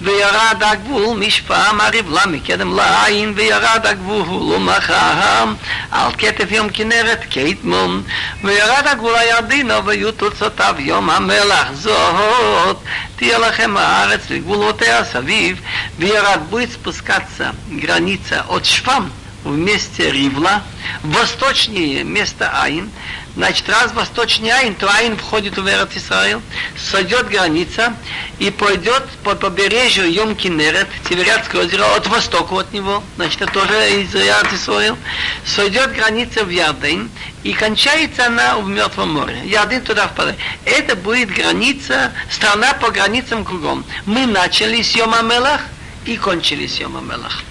[0.02, 5.54] וירד הגבול משפעם הרבלה מקדם לעין וירד הגבול ומחם
[5.92, 8.04] על כתף יום כנרת קדמון
[8.44, 12.78] וירד הגבול הירדינו ויהיו תוצאותיו יום המלח זאת
[13.16, 15.62] תהיה לכם הארץ לגבולותיה סביב
[16.00, 19.12] וירד будет спускаться граница от Шфам
[19.44, 20.62] в месте Ривла,
[21.04, 22.90] восточнее место Айн,
[23.35, 26.43] Значит, раз восточнее Айн, то Айн входит в Эрот Исраил,
[26.77, 27.95] сойдет граница
[28.39, 34.03] и пойдет по побережью Йом Кинерет, Тиверятское озеро, от востока от него, значит, это тоже
[34.03, 34.99] из Эрот Исраил,
[35.47, 37.11] сойдет граница в Ярден,
[37.43, 39.41] и кончается она в Мертвом море.
[39.45, 40.39] Ярден туда впадает.
[40.67, 43.85] Это будет граница, страна по границам кругом.
[44.05, 45.63] Мы начали с Йома Мелах
[46.05, 47.43] и кончили с Йома Мелах.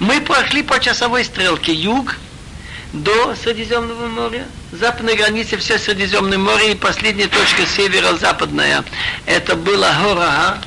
[0.00, 2.16] Мы прошли по часовой стрелке юг,
[2.92, 4.46] до Средиземного моря.
[4.72, 8.84] Западная граница все Средиземное море и последняя точка северо-западная.
[9.26, 10.58] Это была гора.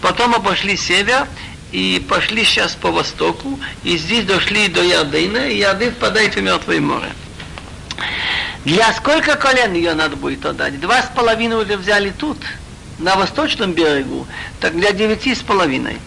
[0.00, 1.26] Потом обошли север
[1.72, 3.58] и пошли сейчас по востоку.
[3.84, 7.10] И здесь дошли до Ярдена, и Ярден впадает в Мертвое море.
[8.64, 10.80] Для сколько колен ее надо будет отдать?
[10.80, 12.38] Два с половиной уже взяли тут,
[12.98, 14.26] на восточном берегу,
[14.60, 15.98] так для девяти с половиной.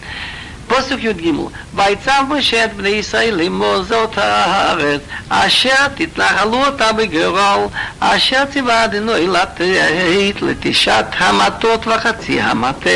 [0.68, 1.30] פסוק י"ג:
[1.74, 7.66] ויצב משה את בני ישראל לאמור זאת הארץ אשר תתנחלו אותה בגרול
[8.00, 12.90] אשר ציווה אדינוי לתת לתשעת המטות וחצי המטה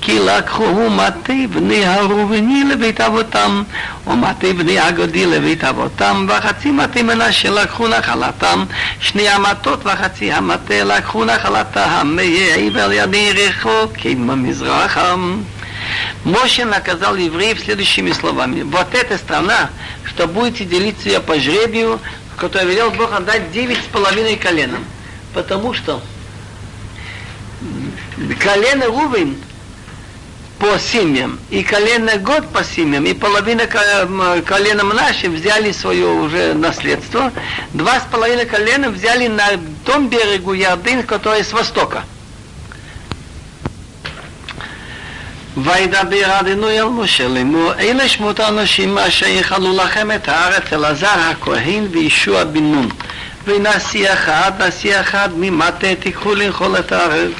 [0.00, 3.62] כי לקחו מטה בני הראובני לבית אבותם
[4.06, 8.64] ומטה בני הגודי לבית אבותם וחצי מטה מנשה לקחו נחלתם
[9.00, 15.40] שני המטות וחצי המטה לקחו נחלתם מעבר ידי רחוק במזרחם
[16.24, 18.62] Моше наказал евреев следующими словами.
[18.62, 19.70] Вот эта страна,
[20.04, 22.00] что будете делиться ее по жребию,
[22.36, 24.84] которую велел Бог отдать девять с половиной коленам.
[25.34, 26.02] Потому что
[28.38, 29.36] колено Рувин
[30.58, 37.32] по семьям, и колено год по семьям, и половина колена наши взяли свое уже наследство.
[37.72, 39.48] Два с половиной колена взяли на
[39.86, 42.04] том берегу Ярдын, который с востока.
[45.59, 51.87] וידבר אדינוי אל משה לאמור, אלה שמות האנשים אשר יכלו לכם את הארץ, אלעזר הכהן
[51.91, 52.89] וישוע בן נון.
[53.45, 57.31] ונשיא אחד, נשיא אחד, ממטה תיקחו לאכול את הארץ.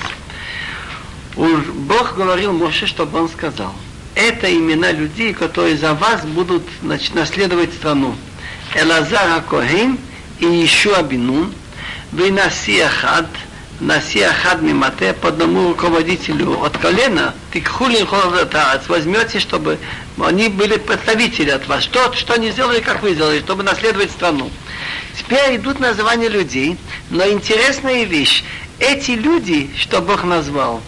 [1.38, 3.74] Бог говорил Моше, чтобы он сказал,
[4.16, 8.16] это имена людей, которые за вас будут значит, наследовать страну.
[8.74, 9.98] Элазар Акохин
[10.40, 11.54] и Ишуа Бинун,
[12.14, 13.38] Венаси Ахад –
[13.80, 18.08] Наси Ахад Мимате по одному руководителю от колена, ты хули
[18.88, 19.78] возьмете, чтобы
[20.24, 21.84] они были представители от вас.
[21.84, 24.50] Что, что они сделали, как вы сделали, чтобы наследовать страну.
[25.18, 26.78] Теперь идут названия людей,
[27.10, 28.44] но интересная вещь.
[28.80, 30.82] Эти люди, что Бог назвал,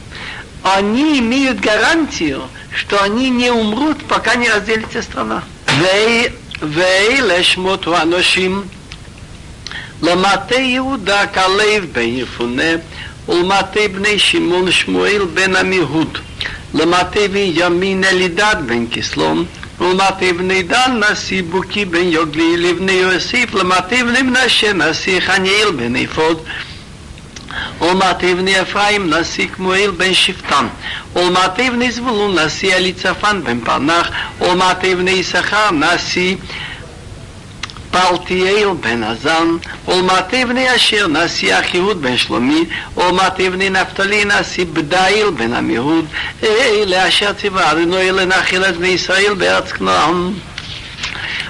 [0.63, 2.43] они имеют гарантию,
[2.73, 5.43] что они не умрут, пока не разделится страна.
[6.61, 8.63] ואלה שמות האנשים
[10.01, 12.71] למטה יהודה כלב בן יפונה,
[13.29, 16.17] ולמטה בני שמעון שמואל בן עמיהוד.
[16.73, 19.45] למטה בנימין אלידד בן כסלון,
[19.79, 25.95] ולמטה בני דן נשיא בוקי בן יוגלי, לבני יוסף, למטה בני מנשה נשיא חניאל בן
[25.95, 26.41] אפוד.
[27.81, 30.67] ולמטה בני אפרים נשיא כמואל בן שפטן,
[31.15, 34.09] ולמטה בני זבולון נשיא אליצפן בן פרנח,
[34.41, 36.35] ולמטה בני יששכר נשיא
[37.91, 42.65] פלטיאל בן עזן, ולמטה בני אשר נשיא אחיהוד בן שלומי,
[42.97, 46.05] ולמטה בני נפתלי נשיא בדאיל בן עמיהוד,
[46.43, 50.33] אלה אשר ציווה אדוני לנחיל את בני ישראל בארץ כנען.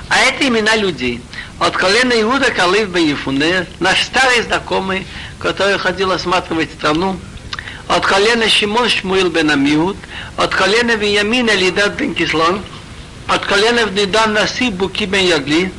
[0.09, 1.21] А это имена людей.
[1.59, 5.07] От колена Иуда Калив бен Ефуне, наш старый знакомый,
[5.39, 7.19] который ходил осматривать страну,
[7.87, 9.97] от колена Шимон Шмуил бен Амиуд,
[10.37, 12.61] от колена Виньямин Элидад бен Кислон,
[13.27, 15.71] от колена Внидан Наси Буки бен Ягли,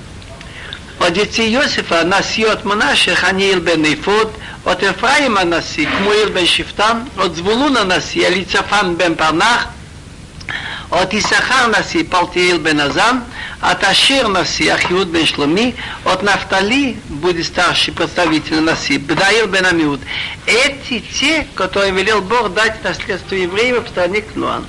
[1.06, 4.32] от детей Иосифа Наси от Манаше Ханиил бен Ифод,
[4.63, 9.68] от Ефраима Наси Кмуил бен Шифтан, от Звулуна Наси Элицафан бен Парнах,
[10.89, 13.24] от Исахар Наси Палтиил бен Азан,
[13.60, 20.00] от Ашир Наси Ахиуд бен Шломи, от Нафтали будет старший представитель Наси, Бдаир бен Амиуд.
[20.46, 24.66] Эти те, которые велел Бог дать наследство евреев в стране Кнуан.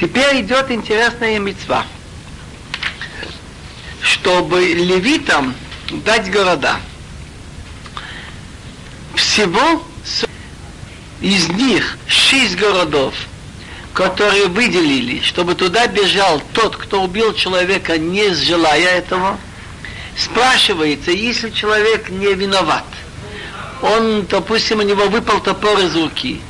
[0.00, 1.84] Теперь идет интересная мецва,
[4.04, 5.54] чтобы левитам
[6.04, 6.76] дать города.
[9.16, 9.82] Всего
[11.20, 13.14] из них шесть городов–
[13.94, 19.38] которые выделили, чтобы туда бежал тот, кто убил человека, не желая этого,
[20.18, 22.84] спрашивается, если человек не виноват,
[23.82, 26.40] он, допустим, у него выпал топор из руки,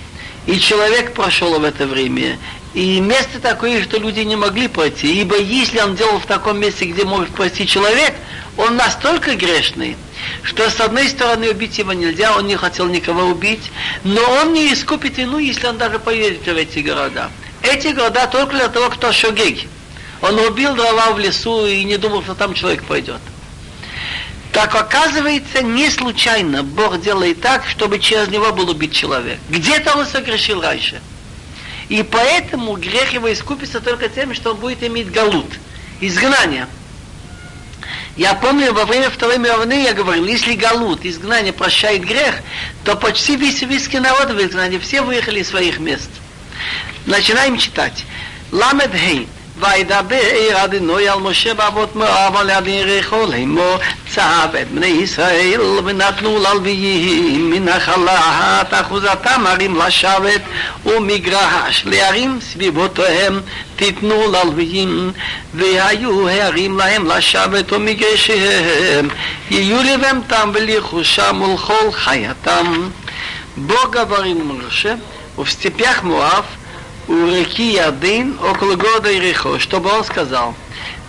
[0.47, 2.39] и человек прошел в это время,
[2.75, 6.87] и место такое, что люди не могли пройти, ибо если он делал в таком месте,
[6.87, 8.15] где может пройти человек,
[8.57, 9.97] он настолько грешный,
[10.43, 13.71] что с одной стороны убить его нельзя, он не хотел никого убить,
[14.03, 17.31] но он не искупит вину, если он даже поедет в эти города.
[17.63, 19.69] Эти города только для того, кто шогег.
[20.21, 23.21] Он убил дрова в лесу и не думал, что там человек пойдет.
[24.53, 29.39] Так оказывается, не случайно Бог делает так, чтобы через него был убит человек.
[29.49, 31.01] Где-то он согрешил раньше.
[31.89, 35.47] И поэтому грех его искупится только тем, что он будет иметь галут,
[36.01, 36.67] изгнание.
[38.17, 42.37] Я помню, во время Второй мировой я говорил, если Галут, изгнание, прощает грех,
[42.85, 46.09] то почти весь еврейский народ в изгнании, все выехали из своих мест.
[47.07, 48.05] Начинаем читать.
[48.53, 49.29] Ламед Хей.
[49.59, 53.77] וידבר אדינוי על משה באבות מואב על יד יריחו לאמור
[54.15, 60.41] צב את בני ישראל ונתנו ללוויים מנחלת אחוזתם הרים לשבת
[60.87, 63.41] ומגרש להרים סביבותיהם
[63.77, 65.13] תיתנו ללוויים
[65.55, 69.09] והיו הערים להם לשבת ומגרשיהם.
[69.51, 72.89] יהיו לבהמתם ולרכושם ולכל חייתם.
[73.57, 74.95] בוא גברים משה
[75.39, 76.45] ובסטיפח מואב
[77.09, 80.55] у реки Ярдын около города Ирихо, чтобы он сказал,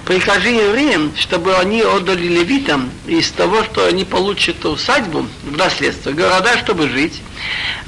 [0.05, 6.57] прикажи евреям, чтобы они отдали левитам из того, что они получат усадьбу в наследство, города,
[6.57, 7.21] чтобы жить.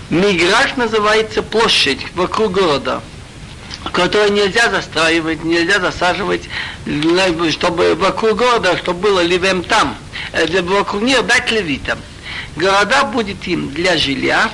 [0.10, 3.02] Миграж называется площадь вокруг города,
[3.92, 6.44] которую нельзя застраивать, нельзя засаживать,
[7.52, 9.98] чтобы вокруг города, чтобы было ливем там,
[10.32, 12.00] э, вокруг нее дать левитам.
[12.56, 14.50] Города будет им для жилья,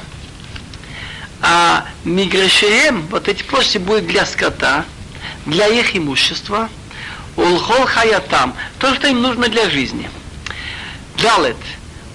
[1.43, 4.85] а миграшеем, вот эти площади будут для скота,
[5.47, 6.69] для их имущества,
[7.37, 10.11] улхол хаятам, то, что им нужно для жизни.
[11.17, 11.57] Далет,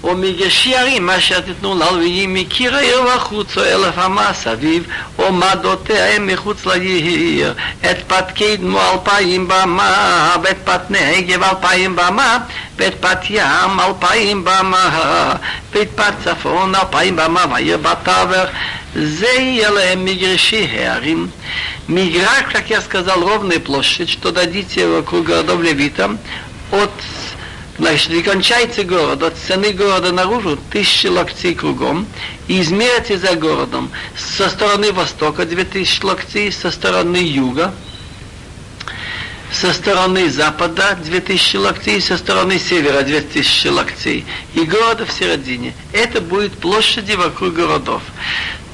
[0.04, 4.84] ומגשי ערים אשר תיתנו ללוויים מקיר העיר וחוצו אלף אמה סביב
[5.20, 12.38] ומדותיהם מחוץ לעיר את פת קדמו אלפיים במה ואת פת נגב אלפיים במה
[12.78, 15.36] ואת פת ים אלפיים במה
[15.72, 18.50] ואת פת צפון אלפיים במה והעיר בתווך
[18.96, 21.28] זה יהיה להם מגרשי הערים
[21.90, 26.18] מגרש, как я сказал, ровная площадь, что дадите вокруг городов левитам
[26.72, 26.92] от
[27.80, 32.06] Значит, и кончается город, от стены города наружу тысячи локтей кругом,
[32.48, 37.74] и измерите за городом со стороны востока 2000 локтей, со стороны юга,
[39.52, 45.74] со стороны запада 2000 локтей, со стороны севера 2000 локтей, и города в середине.
[45.94, 48.04] Это будет площади вокруг городов.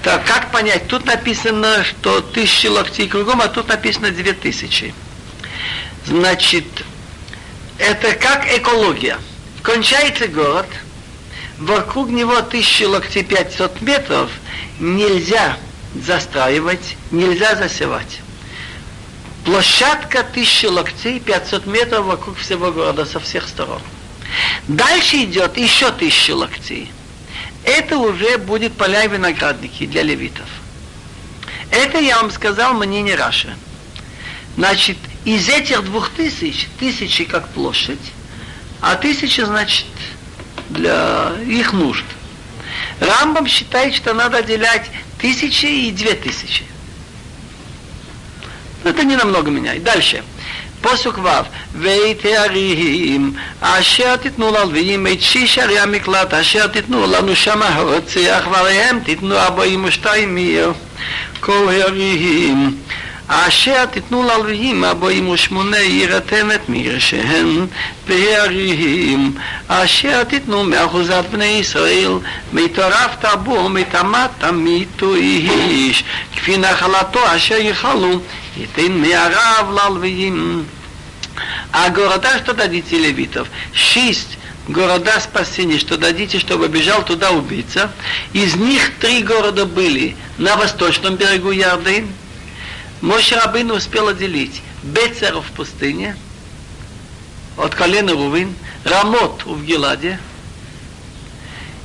[0.05, 0.86] Так, как понять?
[0.86, 4.94] Тут написано, что тысячи локтей кругом, а тут написано две тысячи.
[6.05, 6.66] Значит,
[7.78, 9.16] это как экология.
[9.62, 10.66] Кончается город,
[11.59, 14.30] вокруг него тысячи локтей 500 метров,
[14.78, 15.57] нельзя
[15.94, 18.20] застраивать, нельзя засевать.
[19.46, 23.80] Площадка тысячи локтей, 500 метров вокруг всего города со всех сторон.
[24.68, 26.90] Дальше идет еще тысяча локтей.
[27.64, 30.46] Это уже будет поля и виноградники для левитов.
[31.70, 33.56] Это я вам сказал мнение Раши.
[34.56, 37.98] Значит, из этих двух тысяч, тысячи как площадь,
[38.80, 39.86] а тысяча, значит,
[40.68, 42.04] для их нужд.
[43.00, 46.64] Рамбам считает, что надо отделять тысячи и две тысячи.
[48.84, 49.82] Это не намного меняет.
[49.82, 50.22] Дальше.
[50.84, 51.30] פוסוק ו'
[51.82, 59.36] ותארים אשר תיתנו ללוויים את שיש ערי המקלט אשר תיתנו לנו שם הרוצח ועליהם תיתנו
[59.36, 60.73] ארבעים ושתיים מיר
[61.39, 62.77] כל הערים
[63.27, 67.67] אשר תיתנו ללוויים ארבעים ושמונה עיר התמת מירשיהם
[68.07, 69.34] והערים
[69.67, 72.11] אשר תיתנו מאחוזת בני ישראל
[72.53, 76.03] מטורף תרבו מטמאת תמיתו איש
[76.36, 78.19] כפי נחלתו אשר יחלו
[78.57, 80.65] ייתן מהרב ללוויים
[81.71, 83.47] А города, что дадите левитов?
[83.73, 87.91] Шесть города спасения, что дадите, чтобы бежал туда убийца.
[88.34, 92.07] Из них три города были на восточном берегу Ярдын.
[93.01, 96.16] Моше Рабын успел отделить Бецер в пустыне,
[97.57, 100.18] от колена Рувин, Рамот в Геладе,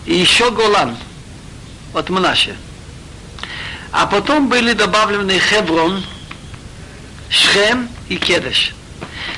[0.05, 0.97] и еще Голан
[1.93, 2.55] от Мнаше.
[3.91, 6.03] А потом были добавлены Хеврон,
[7.29, 8.73] Шхем и Кедеш.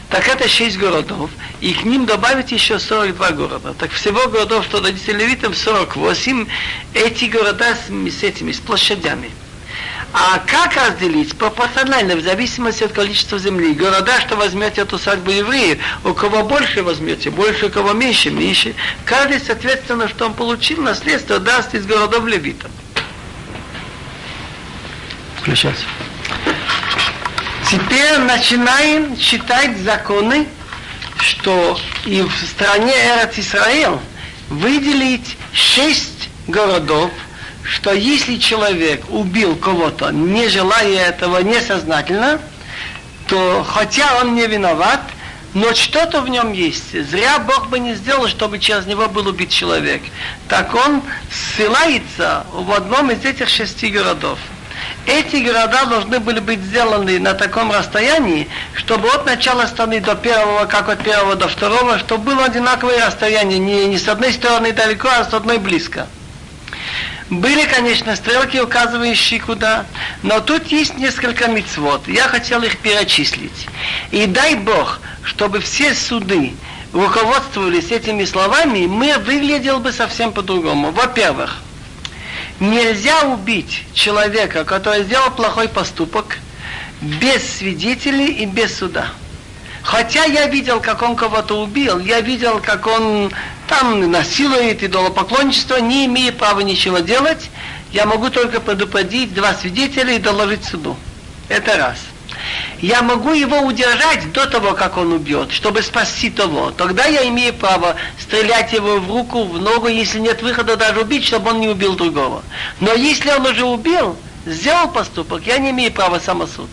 [0.09, 1.29] Так это шесть городов,
[1.61, 3.73] и к ним добавить еще 42 города.
[3.73, 6.47] Так всего городов, что дадите левитам, 48.
[6.93, 9.31] Эти города с, с этими, с площадями.
[10.13, 11.37] А как разделить?
[11.37, 13.73] Пропорционально, в зависимости от количества земли.
[13.73, 18.75] Города, что возьмете от усадьбы евреев, у кого больше возьмете, больше, у кого меньше, меньше.
[19.05, 22.71] Каждый, соответственно, что он получил, наследство даст из городов левитам.
[25.39, 25.85] Включаться.
[27.69, 30.45] Теперь начинаем читать законы,
[31.19, 34.01] что и в стране Эрат Исраил
[34.49, 37.11] выделить шесть городов,
[37.71, 42.41] что если человек убил кого-то, не желая этого, несознательно,
[43.27, 44.99] то хотя он не виноват,
[45.53, 46.91] но что-то в нем есть.
[47.09, 50.01] Зря Бог бы не сделал, чтобы через него был убит человек.
[50.49, 51.01] Так он
[51.31, 54.37] ссылается в одном из этих шести городов.
[55.05, 60.65] Эти города должны были быть сделаны на таком расстоянии, чтобы от начала страны до первого,
[60.65, 65.07] как от первого до второго, чтобы было одинаковое расстояние, не, не с одной стороны далеко,
[65.09, 66.07] а с одной близко.
[67.31, 69.85] Были, конечно, стрелки, указывающие куда,
[70.21, 72.07] но тут есть несколько мецвод.
[72.07, 73.67] Я хотел их перечислить.
[74.11, 76.53] И дай Бог, чтобы все суды
[76.93, 80.91] руководствовались этими словами, мир выглядел бы совсем по-другому.
[80.91, 81.61] Во-первых,
[82.61, 86.37] Нельзя убить человека, который сделал плохой поступок,
[87.01, 89.13] без свидетелей и без суда.
[89.83, 93.31] Хотя я видел, как он кого-то убил, я видел, как он
[93.67, 97.49] там насилует идолопоклонничество, не имея права ничего делать,
[97.91, 100.95] я могу только предупредить два свидетеля и доложить суду.
[101.49, 101.97] Это раз
[102.81, 106.71] я могу его удержать до того, как он убьет, чтобы спасти того.
[106.71, 111.25] Тогда я имею право стрелять его в руку, в ногу, если нет выхода даже убить,
[111.25, 112.43] чтобы он не убил другого.
[112.79, 116.69] Но если он уже убил, сделал поступок, я не имею права самосуд.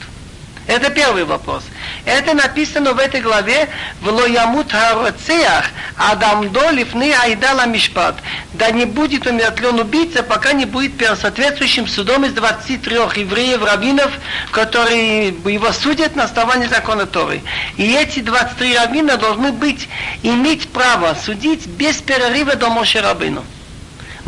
[0.67, 1.63] Это первый вопрос.
[2.09, 3.69] Это написано в этой главе
[4.01, 5.67] в Лоямут Хароцеях
[5.99, 8.17] Адам Долифны Айдала Мишпат.
[8.55, 14.11] Да не будет умертвлен убийца, пока не будет соответствующим судом из 23 евреев, раввинов,
[14.53, 17.43] которые его судят на основании закона Торы.
[17.77, 19.87] И эти 23 раввина должны быть,
[20.23, 23.45] иметь право судить без перерыва до Моше Рабину.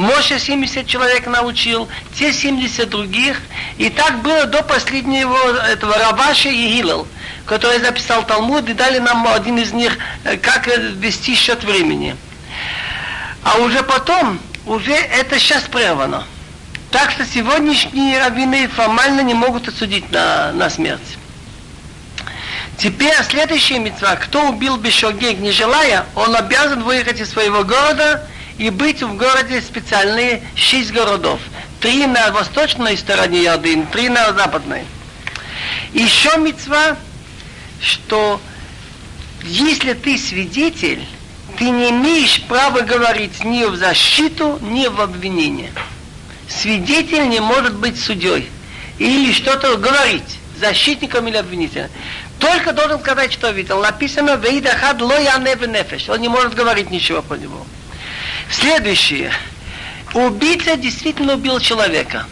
[0.00, 1.86] Моше 70 человек научил,
[2.18, 3.38] те 70 других.
[3.76, 5.36] И так было до последнего
[5.66, 7.06] этого Раваши и Гилел,
[7.44, 12.16] который записал Талмуд и дали нам один из них, э, как вести счет времени.
[13.44, 16.24] А уже потом, уже это сейчас прервано.
[16.90, 21.18] Так что сегодняшние раввины формально не могут осудить на, на смерть.
[22.78, 24.16] Теперь следующая мецва.
[24.16, 28.26] Кто убил Бешогег не желая, он обязан выехать из своего города
[28.60, 31.40] и быть в городе специальные шесть городов.
[31.80, 34.84] Три на восточной стороне Ярдын, три на западной.
[35.94, 36.98] Еще мецва,
[37.80, 38.38] что
[39.44, 41.02] если ты свидетель,
[41.56, 45.72] ты не имеешь права говорить ни в защиту, ни в обвинение.
[46.46, 48.50] Свидетель не может быть судьей
[48.98, 51.88] или что-то говорить, защитником или обвинителем.
[52.38, 53.80] Только должен сказать, что видел.
[53.80, 56.10] Написано, «Вейдахад ло я нефеш».
[56.10, 57.64] Он не может говорить ничего по нему.
[58.50, 59.32] Следующее.
[60.12, 62.26] Убийца действительно убил человека.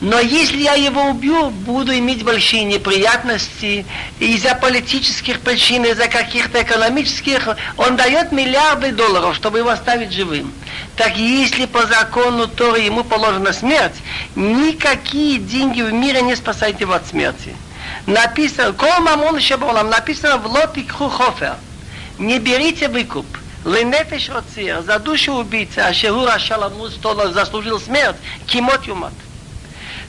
[0.00, 3.84] Но если я его убью, буду иметь большие неприятности
[4.18, 7.48] из-за политических причин, из-за каких-то экономических.
[7.76, 10.52] Он дает миллиарды долларов, чтобы его оставить живым.
[10.96, 13.96] Так если по закону Торы ему положена смерть,
[14.34, 17.54] никакие деньги в мире не спасают его от смерти.
[18.06, 18.72] Написано,
[19.82, 21.56] написано в лот и хофер.
[22.18, 23.26] Не берите выкуп.
[23.64, 26.98] Ленефеш роцир, за душу убийцы, а шегура шаламус,
[27.32, 29.12] заслужил смерть, кимот юмат.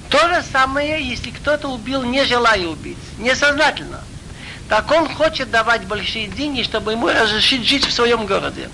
[0.09, 4.01] То же самое, если кто-то убил, не желая убить, несознательно.
[4.69, 8.69] Так он хочет давать большие деньги, чтобы ему разрешить жить в своем городе.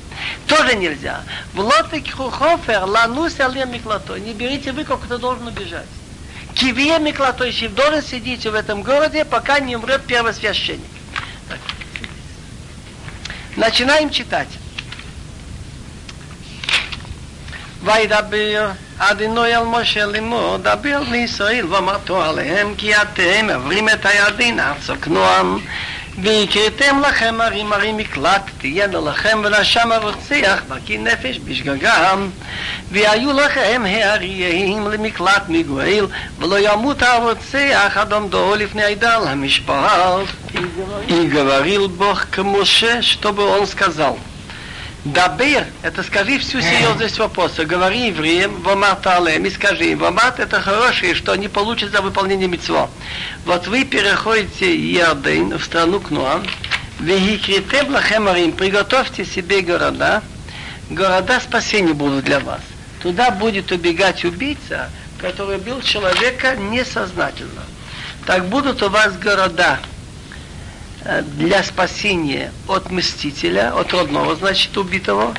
[0.46, 1.24] Тоже нельзя.
[1.54, 4.20] В лотик хухофер ланус миклато.
[4.20, 5.88] Не берите вы, как кто должен убежать.
[6.54, 10.86] Кивия миклато, если должен сидеть в этом городе, пока не умрет первосвященник.
[13.56, 14.50] Начинаем читать.
[17.88, 24.96] וידבר אדינוי אל משה לימור, דבר לישראל ואמרתו עליהם כי אתם עברים את הידין ארצה
[24.96, 25.60] כנועם
[26.24, 32.30] והקראתם לכם ערים ערים מקלט תהיינה לכם ונשם הרוצח בקי נפש בשגגם
[32.92, 36.06] והיו לכם האריים למקלט מגואל
[36.40, 40.28] ולא ימות הרוצח אדום דורו לפני עידן המשפט
[41.08, 44.12] יגבריל בוך כמשה שטובו אונס כזל
[45.14, 47.66] Дабир, это скажи всю серьезность вопроса.
[47.66, 52.50] Говори евреям, вамат алем, и скажи им, вамат это хорошее, что они получат за выполнение
[52.50, 52.90] митцво.
[53.46, 56.46] Вот вы переходите Ярдейн в страну Кнуан,
[57.00, 60.24] вегикритем лахемарим, приготовьте себе города,
[60.90, 62.62] города спасения будут для вас.
[63.02, 64.90] Туда будет убегать убийца,
[65.20, 67.64] который бил человека несознательно.
[68.26, 69.80] Так будут у вас города,
[71.38, 75.34] для спасения от мстителя, от родного, значит, убитого,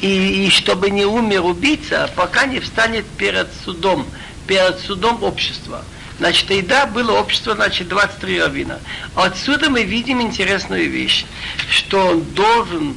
[0.00, 4.06] и, и чтобы не умер убийца, пока не встанет перед судом,
[4.46, 5.82] перед судом общества.
[6.18, 8.78] Значит, тогда было общество, значит, 23 равина.
[9.14, 11.24] Отсюда мы видим интересную вещь,
[11.70, 12.96] что должен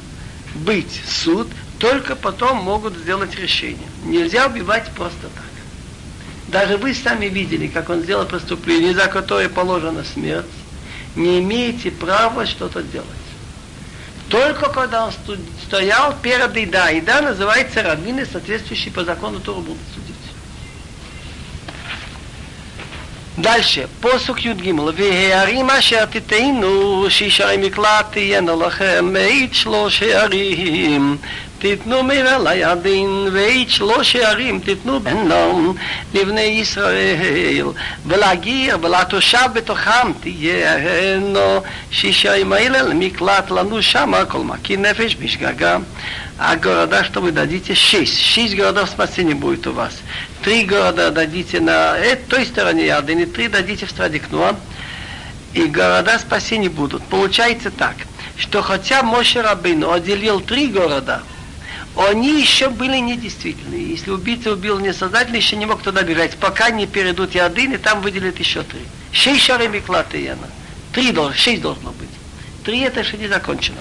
[0.55, 1.47] быть суд,
[1.79, 3.87] только потом могут сделать решение.
[4.03, 5.43] Нельзя убивать просто так.
[6.47, 10.45] Даже вы сами видели, как он сделал преступление, за которое положена смерть
[11.17, 13.07] не имеете права что-то делать.
[14.29, 15.13] Только когда он
[15.65, 16.91] стоял перед Ида.
[16.91, 19.61] Ида называется раввины, соответствующие по закону Тору
[23.36, 23.36] будут судить.
[23.38, 31.16] דלשה, פוסוק י"ג, והערים אשר תתנו שישי מקלט תהיינה לכם מאת שלוש הערים
[31.58, 35.72] תיתנו מרע לידין ואת שלוש הערים תיתנו בנם
[36.14, 37.66] לבני ישראל
[38.06, 45.76] ולגיר ולתושב בתוכם תהיינו שישיים האלה למקלט לנו שמה כל מכיר נפש בשגגה
[46.44, 47.74] а города, что вы дадите?
[47.74, 48.20] Шесть.
[48.20, 49.92] Шесть городов спасения будет у вас.
[50.43, 51.97] Три города дадите на
[52.29, 54.55] той стороне Ярдыни, три дадите в стране Кнуа,
[55.53, 57.03] и города спасения будут.
[57.03, 57.95] Получается так,
[58.37, 61.23] что хотя Моше Рабейну отделил три города,
[61.95, 63.89] они еще были недействительные.
[63.89, 68.01] Если убийца убил несознательно, еще не мог туда бежать, пока не перейдут Ярдын, и там
[68.01, 68.81] выделят еще три.
[69.11, 70.47] Шесть шары Миклата Яна.
[70.93, 72.09] Три должно, шесть должно быть.
[72.63, 73.79] Три это еще не закончено.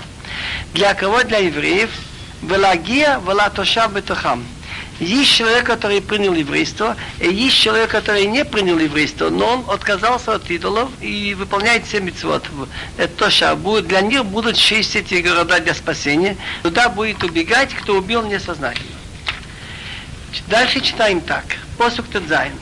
[0.73, 1.23] Для кого?
[1.23, 1.91] Для евреев–
[2.43, 4.45] Велагия, велатоша бетахам.
[4.99, 10.35] Есть человек, который принял еврейство, и есть человек, который не принял еврейство, но он отказался
[10.35, 12.45] от идолов и выполняет все митцвот.
[12.97, 13.55] Это тоша.
[13.57, 16.37] Будет, для них будут шесть этих города для спасения.
[16.63, 18.97] Туда будет убегать, кто убил несознательно.
[20.49, 21.45] Дальше читаем так.
[21.77, 22.53] Посук Тедзайн.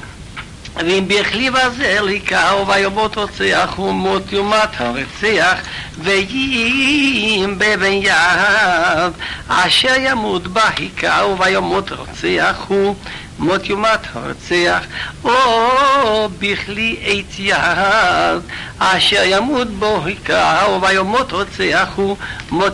[0.77, 5.59] ואם בהחליב הזה ליקהו ויאמות רוצח ומות יומת הרצח
[5.99, 9.13] ויהים בבן יד
[9.49, 12.95] אשר ימות בה היכהו ויאמות רוצח הוא
[13.39, 14.81] מות יומת הרצח
[15.25, 18.43] או בכלי עץ יד
[18.79, 22.17] אשר ימות בו היכהו ויאמות רוצח הוא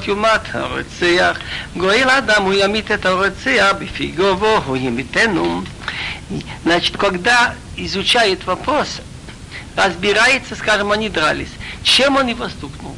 [0.06, 1.38] יומת הרצח
[1.76, 5.62] גואל אדם הוא ימית את הרוצח בפי גובו הוא ימיתנו
[6.64, 9.00] Значит, когда изучает вопрос,
[9.76, 11.50] разбирается, скажем, они дрались.
[11.82, 12.96] Чем он его стукнул?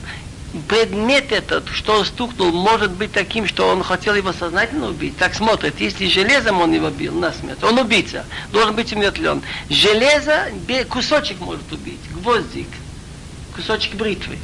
[0.68, 5.16] Предмет этот, что он стукнул, может быть таким, что он хотел его сознательно убить.
[5.16, 9.40] Так смотрит, если железом он его бил на смерть, он убийца, должен быть умертвлен.
[9.70, 10.48] Железо,
[10.90, 12.68] кусочек может убить, гвоздик,
[13.54, 14.38] кусочек бритвы.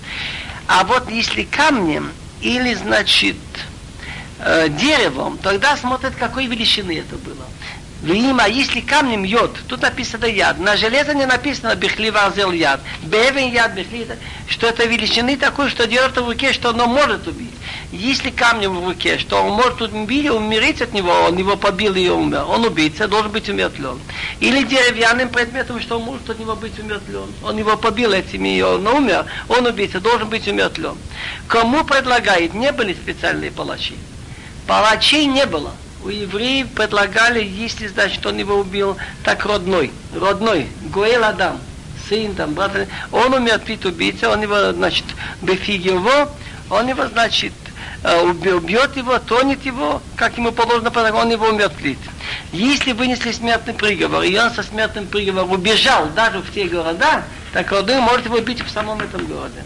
[0.66, 2.10] А вот если камнем
[2.40, 3.36] или, значит,
[4.38, 7.37] э, деревом, тогда смотрит, какой величины это было.
[8.02, 13.52] Вима, если камнем йод, тут написано яд, на железо не написано бихлива зел яд, бевен
[13.52, 14.06] яд, бихли,
[14.46, 17.50] что это величины такой, что держит в руке, что оно может убить.
[17.90, 22.08] если камнем в руке, что он может тут умереть от него, он его побил и
[22.08, 23.98] умер, он убийца, должен быть умертвлен.
[24.40, 27.32] Или деревянным предметом, что он может от него быть умертвлен.
[27.42, 30.96] Он его побил этими, и он умер, он убийца, должен быть умертвлен.
[31.48, 32.54] Кому предлагает?
[32.54, 33.94] Не были специальные палачи.
[34.66, 35.72] Палачей не было.
[36.08, 41.60] У евреев предлагали, если, значит, он его убил, так родной, родной, Гуэл Адам,
[42.08, 42.72] сын, там, брат,
[43.12, 45.04] он умертвит убийца, он его, значит,
[45.42, 46.30] бефиг его,
[46.70, 47.52] он его, значит,
[48.04, 51.98] э, убьет его, тонет его, как ему положено, он его умертвит.
[52.52, 57.70] Если вынесли смертный приговор, и он со смертным приговором убежал даже в те города, так
[57.70, 59.62] родной может его убить в самом этом городе.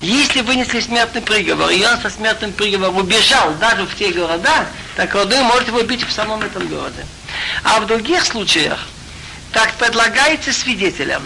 [0.00, 5.14] Если вынесли смертный приговор, и он со смертным приговором убежал даже в те города, так
[5.14, 7.04] родной может его убить в самом этом городе.
[7.64, 8.80] А в других случаях
[9.52, 11.22] так предлагается свидетелям.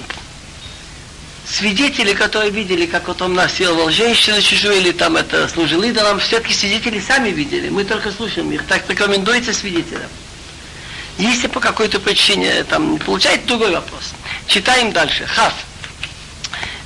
[1.46, 6.52] Свидетели, которые видели, как вот он насиловал женщину чужую, или там это служил идолам, все-таки
[6.52, 8.66] свидетели сами видели, мы только слушаем их.
[8.66, 10.08] Так рекомендуется свидетелям.
[11.18, 14.14] Если по какой-то причине там получает другой вопрос.
[14.48, 15.26] Читаем дальше.
[15.26, 15.52] Хав.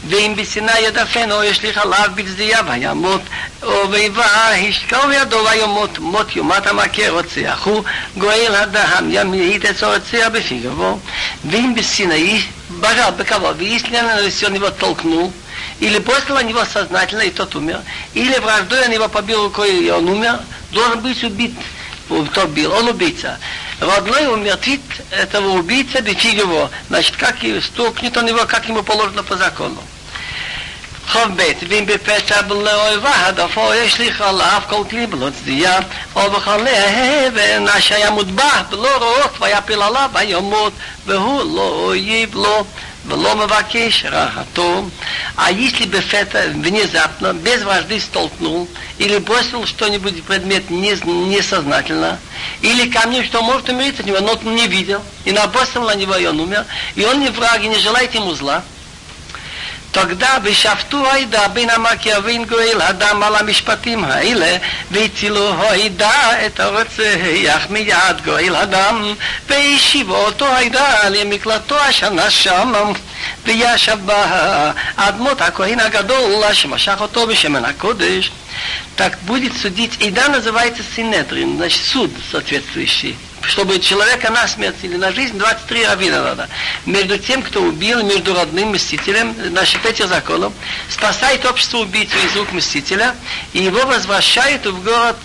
[0.10, 3.22] ואם בשנאה ידפן או ישליך עליו בצדיה וימות,
[3.64, 7.84] או באיבה השקעו בידו וימות, מות יומת המכה רוצח הוא
[8.18, 11.00] גואל הדם, ימית את רוצח בפי גבו,
[11.46, 12.40] ואם בשנאה
[12.80, 15.32] божал бы кого, если он его толкнул,
[15.80, 17.82] или бросил на него сознательно, и тот умер,
[18.14, 20.40] или враждой он его побил рукой, и он умер,
[20.72, 21.54] должен быть убит,
[22.08, 23.40] тот бил, он убийца.
[23.80, 24.82] Родной умертвит
[25.12, 29.82] этого убийца бифигово, значит, как и стукнет он его, как ему положено по закону.
[31.08, 35.80] חוב ב' ואם בפצע בלאויבה הדפו יש לי חלב כל כלי בלא צדיעה
[36.16, 40.74] או בחלה האבן אשר היה מוטבע בלא רואות ויפיל עליו וימות
[41.06, 42.36] והוא לא אויב
[43.09, 44.05] было мавакеш
[45.37, 52.19] а если бы фета внезапно, без вражды столкнул, или бросил что-нибудь предмет несознательно,
[52.61, 56.17] или камнем, что может умереть от него, но он не видел, и набросил на него,
[56.17, 58.63] и он умер, и он не враг, и не желает ему зла,
[59.92, 64.58] тогда ושפטו העדה בין המקיאבין גואל הדם על המשפטים האלה
[64.92, 69.14] והצילו העדה את הרוצח מיד גואל הדם
[69.48, 72.74] והשיבו אותו העדה למקלטו השנה שם
[73.46, 78.32] וישב בה אדמות הכהן הגדול שמשך אותו בשמן הקודש
[78.96, 84.97] так будет судить, и да, называется синедрин, значит, суд соответствующий чтобы человека на смерть или
[84.97, 86.49] на жизнь 23 равина надо.
[86.87, 90.53] Между тем, кто убил, между родным мстителем, значит, этих законов,
[90.89, 93.15] спасает общество убийцу из рук мстителя,
[93.53, 95.17] и его возвращает в город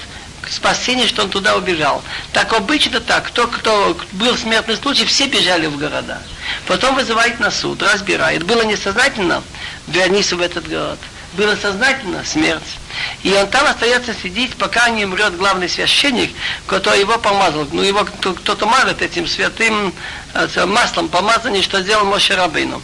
[0.50, 2.04] спасение, что он туда убежал.
[2.34, 6.22] Так обычно так, кто, кто был смертный случай, все бежали в города.
[6.68, 8.44] Потом вызывает на суд, разбирает.
[8.44, 9.44] Было несознательно,
[9.88, 11.00] вернись в этот город.
[11.34, 12.62] Было сознательно, смерть.
[13.24, 16.32] И он там остается сидеть, пока не умрет главный священник,
[16.68, 17.68] который его помазал.
[17.72, 19.94] Ну, его кто-то мажет этим святым
[20.34, 22.82] э, маслом помазание, что сделал Моше Рабейну.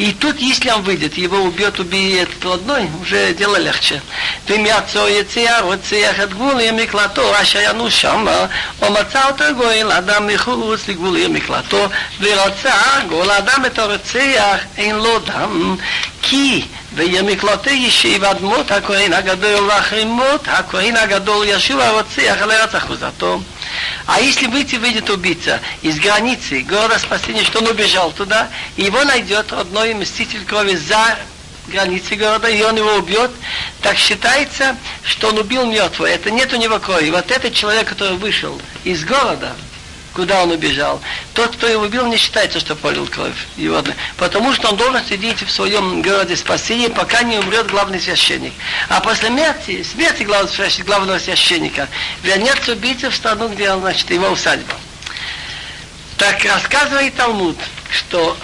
[0.00, 4.00] И тут, если он выйдет, его убьет, убьет родной, уже дело легче.
[4.48, 8.46] ומארצו יציאה רוצח את גבול עיר מקלטו אשר ינו שמה
[8.82, 11.88] ומצא אותו גואל אדם מחוץ לגבול עיר מקלטו
[12.20, 12.74] ורצה
[13.08, 15.76] גואל אדם את הרוצח אין לו דם
[16.22, 22.74] כי ועיר מקלטו ישיב עד מות הכהן הגדול ואחרי מות הכהן הגדול ישוב הרוצח לארץ
[22.74, 23.40] אחוזתו
[24.05, 29.03] А если выйти, выйдет убийца из границы города спасения, что он убежал туда, и его
[29.03, 31.17] найдет родной мститель крови за
[31.67, 33.31] границей города, и он его убьет,
[33.81, 36.07] так считается, что он убил мертвого.
[36.07, 37.09] Это нет у него крови.
[37.09, 39.55] Вот этот человек, который вышел из города,
[40.13, 41.01] куда он убежал,
[41.33, 43.35] тот, кто его убил, не считается, что полил кровь.
[43.57, 43.81] Его,
[44.17, 48.53] потому что он должен сидеть в своем городе спасения, пока не умрет главный священник.
[48.89, 51.87] А после смерти, смерти главного священника,
[52.23, 54.73] вернется убийца в страну, где он, значит, его усадьба.
[56.17, 57.57] Так рассказывает Талмуд,
[57.89, 58.37] что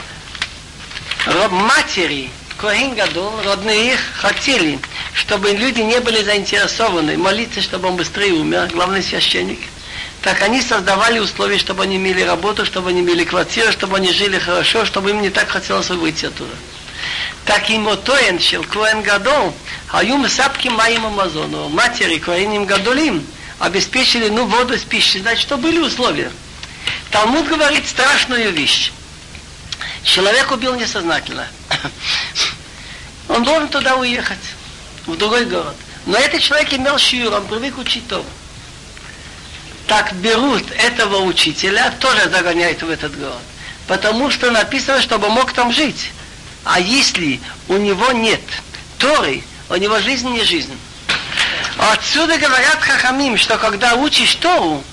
[1.49, 2.95] матери Коин
[3.45, 4.79] родные их, хотели,
[5.13, 9.59] чтобы люди не были заинтересованы молиться, чтобы он быстрее умер, главный священник.
[10.27, 14.37] Так они создавали условия, чтобы они имели работу, чтобы они имели квартиру, чтобы они жили
[14.37, 16.53] хорошо, чтобы им не так хотелось выйти оттуда.
[17.45, 19.55] Так и мотоен шел Коэн Гадол,
[19.89, 23.25] а юм сапки моим Амазону, матери Коэним Гадолим,
[23.59, 26.29] обеспечили, ну, воду с пищей, значит, что были условия.
[27.09, 28.91] Талмуд говорит страшную вещь.
[30.03, 31.47] Человек убил несознательно.
[33.29, 34.43] Он должен туда уехать,
[35.05, 35.77] в другой город.
[36.05, 38.25] Но этот человек имел шиур, он привык учить Тору.
[39.87, 43.41] Так берут этого учителя, тоже загоняют в этот город.
[43.87, 46.11] потому что написано, чтобы мог там жить.
[46.65, 48.41] А если у него нет
[48.99, 50.77] Торы, у него жизнь не жизнь.
[51.77, 54.83] Отсюда говорят хахамим, что когда учишь Тору,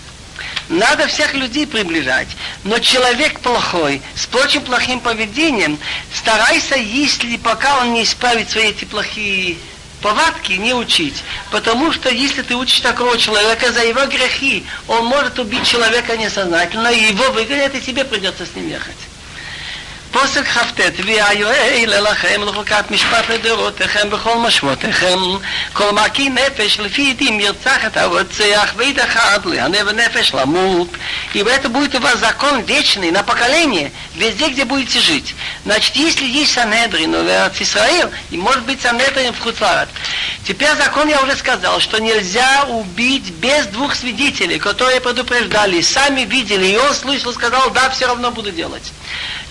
[0.68, 2.28] надо всех людей приближать.
[2.62, 5.78] Но человек плохой, с очень плохим поведением,
[6.14, 9.57] старайся, если пока он не исправит свои эти плохие
[10.05, 11.24] повадки, не учить.
[11.50, 16.88] Потому что если ты учишь такого человека за его грехи, он может убить человека несознательно,
[16.88, 19.13] и его выгонят, и тебе придется с ним ехать.
[20.13, 25.20] פוסק כ"ט, ויועל אליכם לחוקת משפט לדורותיכם בכל משמעותיכם,
[25.74, 30.88] כל מקיא נפש לפי דין ירצח את הרוצח, ועיד אחד להנה ונפש למות,
[31.34, 35.36] и это будет у вас закон вечный на поколение, везде, где будете жить.
[35.63, 39.89] Значит, если есть Санедрин в Израиль, и может быть Санедрин в Хуцларат.
[40.47, 46.65] Теперь закон я уже сказал, что нельзя убить без двух свидетелей, которые предупреждали, сами видели,
[46.65, 48.91] и он слышал, сказал, да, все равно буду делать.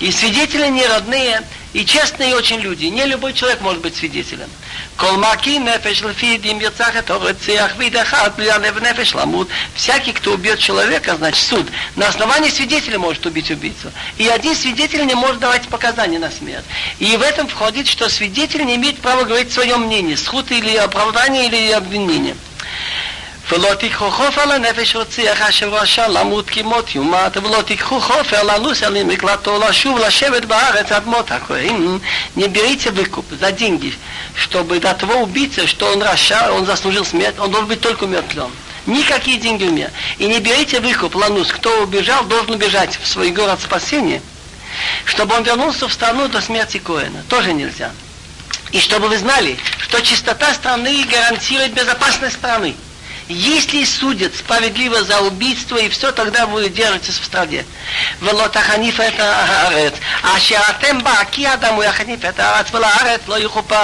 [0.01, 0.11] И
[0.54, 1.42] свидетели не родные,
[1.74, 2.86] и честные очень люди.
[2.86, 4.48] Не любой человек может быть свидетелем.
[4.96, 9.50] Колмаки нефеш лфидим яцах орецех видахат нефеш ламут.
[9.74, 11.68] Всякий, кто убьет человека, значит суд.
[11.96, 13.92] На основании свидетеля может убить убийцу.
[14.18, 16.66] И один свидетель не может давать показания на смерть.
[17.00, 21.48] И в этом входит, что свидетель не имеет права говорить свое мнение, сход или оправдание,
[21.48, 22.36] или обвинение.
[23.53, 29.05] ולא תיקחו חופר לנפש רוצח אשר רשע למות כמות יומת, ולא תיקחו חופר לנוס על
[29.05, 31.99] מקלטו לשוב לשבת בארץ עד מות הכהן.
[32.37, 33.95] Не берите выкуп за деньги,
[34.35, 38.53] чтобы до того убийцы, что он раша, он заслужил смерть, он должен быть только мертвым.
[38.87, 39.91] Никакие деньги у меня.
[40.19, 41.49] И не берите выкуп, ланус.
[41.49, 44.23] Кто убежал, должен убежать в свой город спасения,
[45.05, 47.23] чтобы он вернулся в страну до смерти Коэна.
[47.29, 47.93] Тоже нельзя.
[48.73, 52.77] И чтобы вы знали, что чистота страны гарантирует безопасность страны.
[53.29, 57.65] Если судят справедливо за убийство и все, тогда вы держитесь в стране.
[58.21, 63.39] ולא תחניף את הארץ, אשר אתם בה, כי אדם הוא יחניף את הארץ, ולארץ לא
[63.39, 63.77] יכופר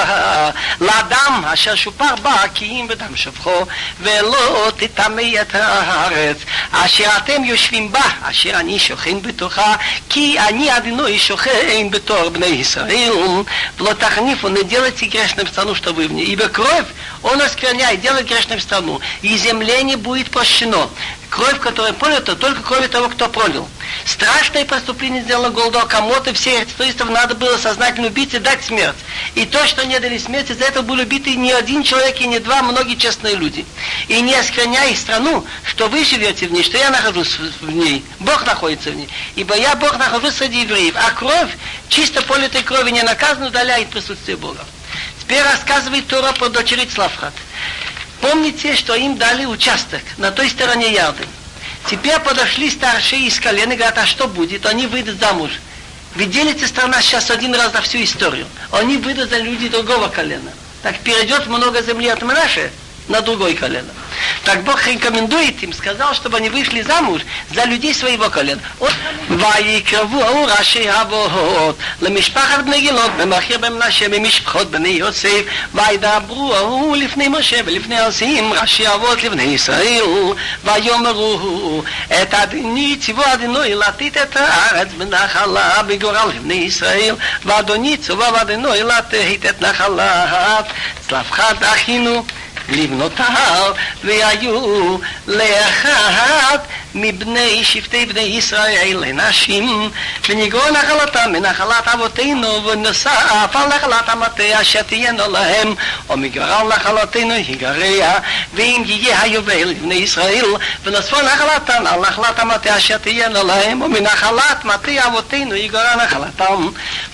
[0.80, 3.66] לאדם אשר שופר בה, כי אם בדם שפכו,
[4.01, 6.37] ולא תטמא את הארץ,
[6.70, 9.76] אשר אתם יושבים בה, אשר אני שוכן בתוכה,
[10.09, 13.12] כי אני одиной שוכן בתור בני ישראל,
[13.78, 16.87] ולא תחניפו, не делайте грешным страну, что вы в ней, ибо кровь,
[17.24, 20.89] он оскверняет, делает грешным страну, и земле не будет прощено.
[21.30, 23.67] Кровь, которая пролита, только крови того, кто пролил.
[24.03, 28.95] Страшное преступление сделало Голдо, кому-то всех туристов надо было сознательно убить и дать смерть.
[29.36, 32.39] И то, что не дали смерти, за это были убиты не один человек и не
[32.39, 33.63] два, многие честные люди.
[34.07, 38.45] И не оскверняй страну, что вы живете в ней, что я нахожусь в ней, Бог
[38.47, 39.09] находится в ней.
[39.36, 40.95] Ибо я, Бог, нахожусь среди евреев.
[40.97, 41.55] А кровь,
[41.89, 44.65] чисто политой крови не наказана, удаляет присутствие Бога.
[45.30, 47.36] Теперь рассказывает Тора про дочери Цлавхат.
[48.19, 51.23] Помните, что им дали участок на той стороне Ярды.
[51.88, 54.65] Теперь подошли старшие из колена и говорят, а что будет?
[54.65, 55.51] Они выйдут замуж.
[56.15, 58.47] Ведь делится страна сейчас один раз за всю историю.
[58.71, 60.49] Они выйдут за людей другого колена.
[60.82, 62.71] Так перейдет много земли от Манаши
[63.09, 63.93] на другое колено.
[64.45, 67.22] Так Бог рекомендует им, сказал, чтобы они вышли замуж
[67.53, 68.61] за людей своего колена.
[69.28, 75.43] ויקרבו ראשי אבות למשפחת בני גילות במחיר במנשה במשפחות בני יוסף
[75.74, 80.03] וידברו ההוא לפני משה ולפני עושים ראשי אבות לבני ישראל
[80.64, 81.82] ויאמרו
[82.22, 87.14] את אדוני ציוו אדוני לתת את הארץ בנחלה בגורל לבני ישראל
[87.45, 90.61] ואדוני צווה אדוני לתת את נחלה
[91.09, 92.24] צלפחת אחינו
[92.68, 93.72] לבנות ההר,
[94.05, 99.91] והיו לאחת מבני שבטי בני ישראל לנשים,
[100.28, 105.74] ונגרור נחלתם מנחלת אבותינו, ונוסף על נחלת המטה אשר תהיינו להם,
[106.11, 108.18] ומגרל נחלתנו יגרע,
[108.55, 110.45] ואם יהיה היובל לבני ישראל,
[110.85, 116.68] ונוספו נחלתם על נחלת המטה אשר תהיינו להם, ומנחלת מטה אבותינו יגרע נחלתם.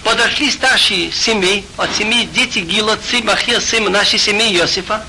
[0.05, 5.01] Подошли старшие семей, от семьи дети Гила, Цимахир, сын нашей семьи Иосифа,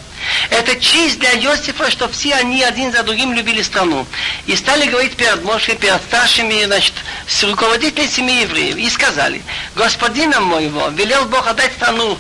[0.51, 4.07] это честь для Иосифа, что все они один за другим любили страну.
[4.47, 6.95] И стали говорить перед Моше, перед старшими, значит,
[7.27, 8.77] с руководителями семьи евреев.
[8.77, 9.43] И сказали,
[9.75, 12.19] господином моего велел Бог отдать страну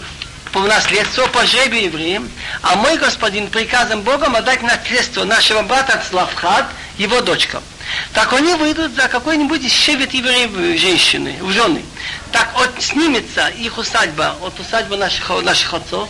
[0.52, 2.30] по наследству по жребию евреям,
[2.62, 6.66] а мой господин приказом Богом отдать наследство нашего брата Славхат,
[6.98, 7.62] его дочкам.
[8.12, 11.84] Так они выйдут за какой-нибудь шевет евреев женщины, в жены.
[12.32, 16.08] Так от, снимется их усадьба от усадьбы наших, наших отцов,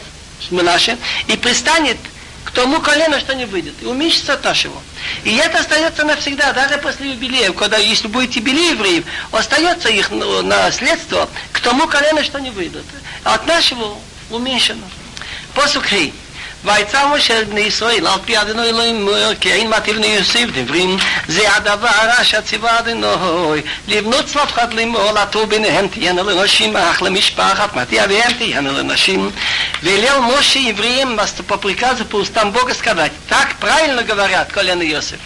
[0.50, 1.96] Менаше, и пристанет
[2.44, 4.80] к тому колену, что не выйдет, и уменьшится от нашего.
[5.24, 11.28] И это остается навсегда, даже после юбилеев, когда, если будет юбилей евреев, остается их наследство
[11.52, 12.84] к тому колену, что не выйдут.
[13.24, 13.98] А от нашего
[14.30, 14.86] уменьшено.
[15.54, 16.12] Посук Хей.
[16.63, 19.09] ויצא משה בני ישראל על פי אדוני אלוהים
[19.39, 21.89] כי אין מתיב בני יוסף דברים זה הדבר
[22.21, 28.71] אשר ציווה אדוני לבנות צלפחת לאמור לטור ביניהם תהיינה לנשים אך למשפחת מתיה והם תהיינה
[28.71, 29.31] לנשים
[29.83, 35.19] велел Моше евреям по приказу по устам Бога сказать так правильно говорят колено Иосиф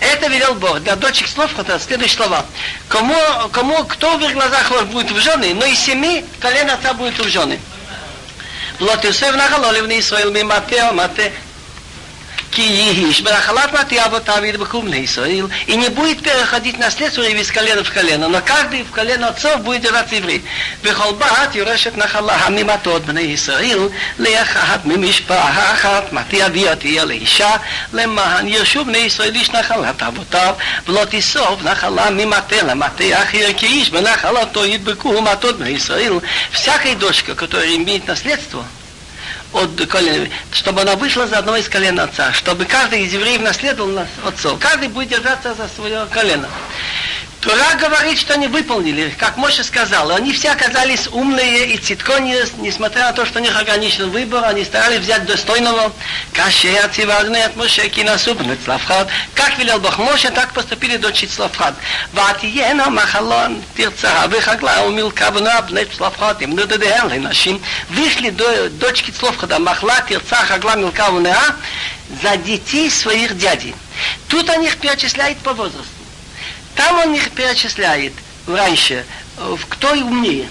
[0.00, 2.44] это велел Бог для дочек слов это следующие слова
[2.88, 3.14] кому,
[3.52, 7.28] кому кто в их глазах будет в жены но из семи колено отца будет в
[7.28, 7.60] жены
[8.80, 11.45] לא תוסף נחלו לבני ישראל ממטה ומטה
[12.56, 17.82] כי Иш, Барахалат Мати Авота Видбаку на Исраил, и не будет переходить наследство из колена
[17.82, 20.44] в колено, но каждый в колено отцов будет держаться еврей.
[20.82, 23.88] בכל בת יורשת נחלה הממטות בני ישראל
[24.18, 27.56] לאחת ממשפחה אחת, מתי אביה תהיה לאישה,
[27.92, 30.54] למען ירשו בני ישראל איש נחלת אבותיו,
[30.88, 36.22] ולא תיסוף נחלה ממטה למטה אחר, כי איש בנחלתו ידבקו מטות бни Исраил.
[36.52, 38.64] Всякая дочка, которая имеет наследство,
[39.53, 43.91] от колена, чтобы она вышла за одного из колен отца, чтобы каждый из евреев наследовал
[43.91, 44.59] нас отцов.
[44.59, 46.47] Каждый будет держаться за свое колено.
[47.41, 50.09] Тура говорит, что они выполнили, как Моше сказал.
[50.11, 54.65] Они все оказались умные и цитконие, несмотря на то, что у них ограничен выбор, они
[54.65, 55.93] старались взять достойного.
[56.35, 59.07] От Моше кинасуб Цлавхат.
[59.35, 61.75] Как велел Бог Моше, так поступили дочь Цлавхат.
[62.13, 66.41] Ватиена махалон тирца выхагла умилка бна бнет Цлавхат.
[66.41, 67.61] Им нудадеэн линашим.
[67.89, 71.11] Вышли до дочки Цлавхата махла тирца хагла милка
[72.23, 73.75] за детей своих дядей.
[74.27, 75.96] Тут они их перечисляют по возрасту.
[76.77, 78.13] Там он их перечисляет
[78.47, 79.03] раньше,
[79.35, 80.47] в кто и умнее.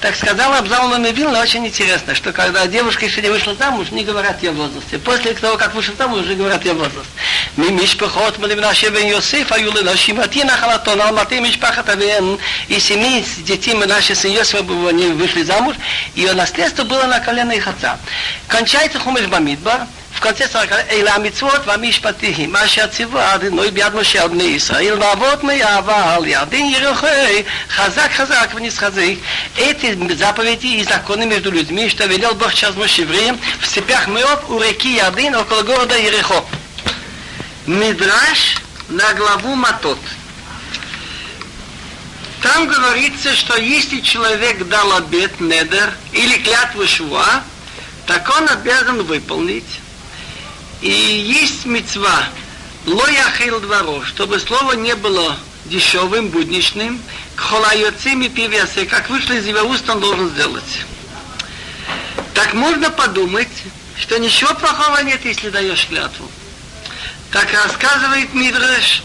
[0.00, 4.42] Так сказал Абзал Мамивилна, очень интересно, что когда девушка еще не вышла замуж, не говорят
[4.42, 4.98] ее возрасте.
[4.98, 7.08] После того, как вышла замуж, уже говорят ее возраст.
[7.56, 12.38] Мы мишпахот мы наше бен Йосиф, а юлы наши мати нахалатон, алматы мишпахат авен.
[12.68, 15.76] И семи детей мы наши с Йосифа они вышли замуж,
[16.14, 17.98] и ее наследство было на колено их отца.
[18.46, 19.86] Кончается хумеш бамидбар,
[20.17, 25.43] в конце 40 אלה המצוות והמשפטים, מה שהציווה אדינוי ביד משה על בני ישראל, ואבות
[25.43, 29.15] מאהבה על ירדן ירחי, חזק חזק ונתחזק.
[29.57, 34.49] Эти заповеди и законы между людьми, что велел Бог сейчас Моше евреям в степях Меоп
[34.49, 36.45] у реки Ярдын около города Ерехо.
[37.67, 38.57] Мидраш
[38.89, 39.99] на главу Матот.
[42.41, 47.43] Там говорится, что если человек дал обет, недер, или клятву шва,
[48.05, 49.79] так он обязан выполнить
[50.80, 52.24] и есть мецва,
[52.86, 57.00] лояхил дворов, чтобы слово не было дешевым, будничным,
[57.36, 60.86] холайоцими пивясе, как вышло из его уст, он должен сделать.
[62.34, 63.48] Так можно подумать,
[63.96, 66.30] что ничего плохого нет, если даешь клятву.
[67.32, 69.02] Так рассказывает Мидреш,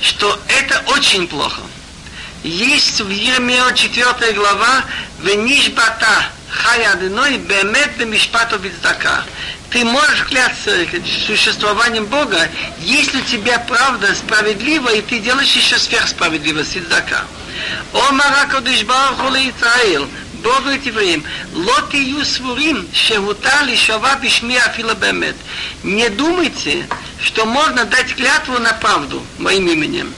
[0.00, 1.62] что это очень плохо.
[2.44, 4.84] Есть в Еремео 4 глава
[5.22, 9.24] «Вениш бата хая адыной бемет бемишпату бицдака»
[9.70, 10.86] ты можешь клясться
[11.26, 12.48] существованием Бога,
[12.80, 17.24] если у тебя правда справедлива, и ты делаешь еще сверхсправедливо, сиддака.
[17.92, 20.08] О Маракодыш Барахула Исраил,
[20.42, 24.96] Бог говорит евреям, лот ию свурим, шегута лишава бишми афила.
[25.82, 26.86] Не думайте,
[27.20, 30.14] что можно дать клятву на правду моим именем.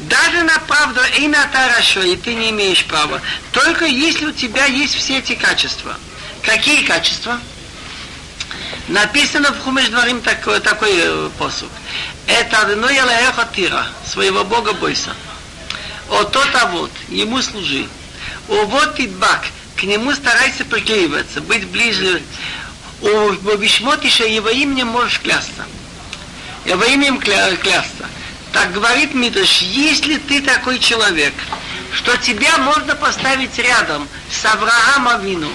[0.00, 3.20] Даже на правду и на тарашо, и ты не имеешь права.
[3.52, 5.96] Только если у тебя есть все эти качества.
[6.42, 7.38] Какие качества?
[8.88, 11.70] Написано в Хумеш Дворим такой, такой э, посук.
[12.26, 15.10] Это одно Ялаэха Тира, своего Бога бойся.
[16.10, 17.86] О тот а вот, ему служи.
[18.48, 19.44] О вот Идбак,
[19.76, 22.22] к нему старайся приклеиваться, быть ближе.
[23.02, 25.66] О Бишмотиша его именем можешь клясться.
[26.64, 28.06] Его именем кля, клясться.
[28.52, 31.34] Так говорит Мидраш, если ты такой человек,
[31.92, 35.50] что тебя можно поставить рядом с Авраамом Авину,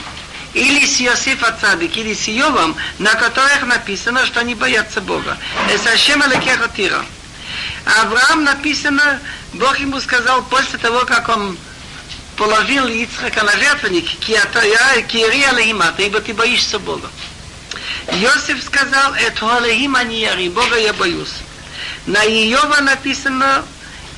[0.53, 5.37] или с Иосифа Цадик, или с Иовом, на которых написано, что они боятся Бога.
[5.69, 6.27] Это Шема
[6.75, 7.03] Тира.
[7.85, 9.19] Авраам написано,
[9.53, 11.57] Бог ему сказал после того, как он
[12.37, 17.09] положил Ицхака на жертвенник, кири алейма, ибо ты боишься Бога.
[18.07, 21.33] Иосиф сказал, это алейим они яри, Бога я боюсь.
[22.05, 23.63] На Иова написано,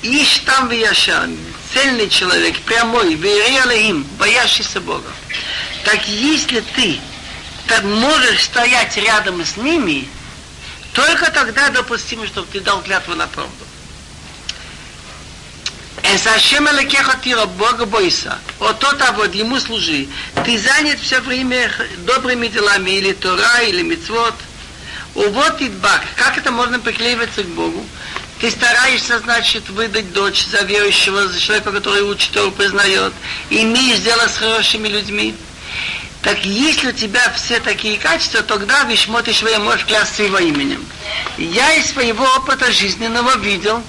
[0.02, 1.36] Иш там вияшан,
[1.74, 5.10] цельный человек, прямой, вери алейим, боящийся Бога.
[5.86, 7.00] Так если ты
[7.84, 10.08] можешь стоять рядом с ними,
[10.94, 13.52] только тогда допустимо, чтобы ты дал клятву на правду.
[16.04, 20.08] Эсашем Элекеха Тира, Бога бойся, от тот а вот ему служи.
[20.44, 24.34] Ты занят все время добрыми делами, или Тора, или Мицвод.
[25.14, 26.04] Вот и бак.
[26.16, 27.86] Как это можно приклеиваться к Богу?
[28.40, 33.14] Ты стараешься, значит, выдать дочь за верующего, за человека, который учит Тору, признает.
[33.50, 35.36] Имеешь дело с хорошими людьми.
[36.26, 40.84] Так если у тебя все такие качества, тогда Вишмот Ишвея можешь клясться его именем.
[41.38, 43.84] Я из своего опыта жизненного видел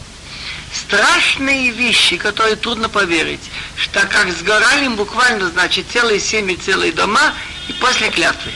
[0.71, 3.41] страшные вещи, которые трудно поверить,
[3.79, 7.33] что как сгорали буквально, значит, целые семьи, целые дома,
[7.69, 8.53] и после клятвы.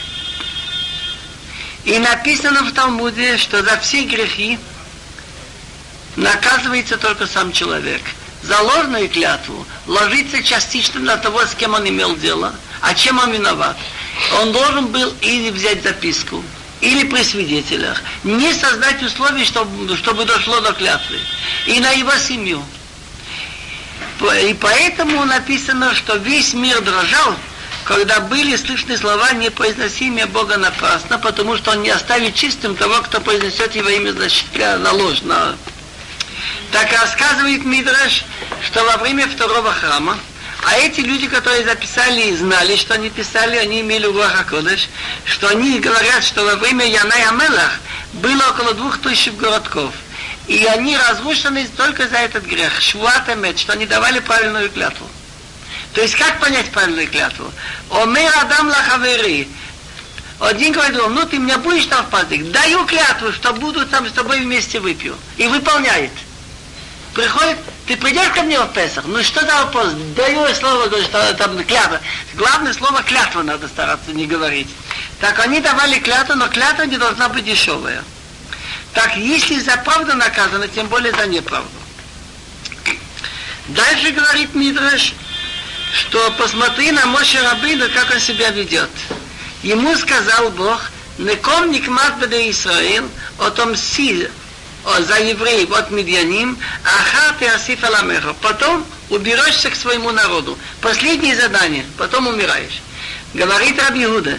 [1.83, 4.59] И написано в Талмуде, что за все грехи
[6.17, 8.03] наказывается только сам человек.
[8.43, 13.31] За ложную клятву ложится частично на того, с кем он имел дело, а чем он
[13.31, 13.77] виноват.
[14.41, 16.43] Он должен был или взять записку,
[16.81, 21.17] или при свидетелях, не создать условий, чтобы, чтобы дошло до клятвы,
[21.67, 22.63] и на его семью.
[24.43, 27.35] И поэтому написано, что весь мир дрожал,
[27.85, 33.19] когда были слышны слова непроизносимые Бога напрасно, потому что Он не оставит чистым того, кто
[33.19, 34.13] произнесет его имя
[34.77, 35.21] на ложь.
[36.71, 38.23] Так рассказывает Мидраш,
[38.65, 40.17] что во время второго храма,
[40.63, 44.89] а эти люди, которые записали и знали, что они писали, они имели Руаха Кодыш,
[45.25, 47.79] что они говорят, что во время Яная Амелах
[48.13, 49.93] было около двух тысяч городков.
[50.47, 52.79] И они разрушены только за этот грех.
[52.79, 55.07] Швуатамет, что они давали правильную клятву.
[55.93, 57.51] То есть как понять правильную клятву?
[57.89, 59.47] Омер Адам Лахавери.
[60.39, 62.51] Один говорит, ну ты меня будешь там в паздык?
[62.51, 65.15] Даю клятву, что буду там с тобой вместе выпью.
[65.37, 66.11] И выполняет.
[67.13, 67.57] Приходит,
[67.87, 69.05] ты придешь ко мне в Песах?
[69.05, 69.93] Ну что за вопрос?
[70.15, 71.99] Даю слово, что там клятва.
[72.35, 74.67] Главное слово клятва надо стараться не говорить.
[75.19, 78.03] Так они давали клятву, но клятва не должна быть дешевая.
[78.93, 81.69] Так если за правду наказано, тем более за неправду.
[83.67, 85.13] Дальше говорит Мидраш,
[85.93, 88.89] что посмотри на Моше Рабина, как он себя ведет.
[89.63, 93.07] Ему сказал Бог, Неком никмат беде Исраил,
[93.37, 94.27] отомси
[94.83, 98.33] за евреев от медианим, ахар ты асиф аламеха.
[98.41, 100.57] Потом уберешься к своему народу.
[100.81, 102.81] Последнее задание, потом умираешь.
[103.33, 104.37] Говорит Раби Иуда,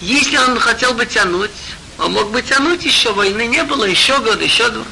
[0.00, 1.50] если он хотел бы тянуть,
[1.98, 4.84] он мог бы тянуть еще, войны не было, еще год, еще два.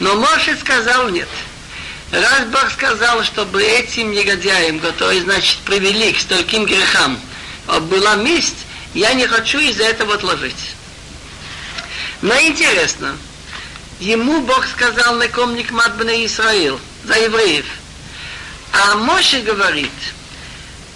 [0.00, 1.28] Но Моше сказал нет.
[2.10, 7.20] Раз Бог сказал, чтобы этим негодяям, которые, значит, привели к стольким грехам,
[7.82, 8.64] была месть,
[8.94, 10.74] я не хочу из-за этого отложить.
[12.22, 13.14] Но интересно,
[14.00, 17.66] ему Бог сказал, на ком никмат бне Исраил, за евреев.
[18.72, 19.90] А Моше говорит,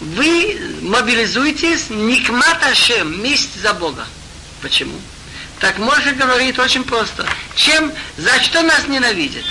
[0.00, 4.06] вы мобилизуйтесь, никмат Ашем, месть за Бога.
[4.60, 4.98] Почему?
[5.60, 7.26] Так Моше говорит очень просто.
[7.54, 9.44] Чем, за что нас ненавидят?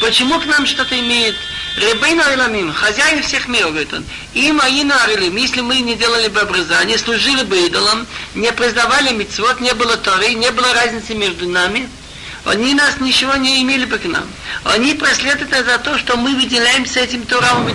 [0.00, 1.36] Почему к нам что-то имеет?
[1.76, 6.40] Ребейну Иламим, хозяин всех миров, говорит он, им Аину Арилим, если мы не делали бы
[6.40, 11.88] обрезание, служили бы идолам, не признавали мицвод, не было Торы, не было разницы между нами,
[12.44, 14.26] они нас ничего не имели бы к нам.
[14.64, 17.74] Они преследуют за то, что мы выделяемся этим Торам и.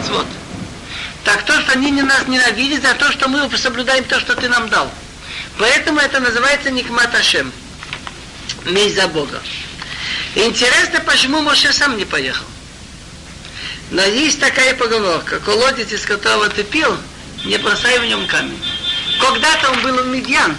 [1.23, 4.69] Так то, что они нас ненавидят за то, что мы соблюдаем то, что ты нам
[4.69, 4.91] дал.
[5.57, 7.51] Поэтому это называется Никмат Ашем.
[8.65, 9.41] Месть за Бога.
[10.35, 12.45] Интересно, почему Моше сам не поехал.
[13.91, 16.97] Но есть такая поговорка, колодец, из которого ты пил,
[17.45, 18.61] не бросай в нем камень.
[19.19, 20.55] Когда-то он был в Медьян.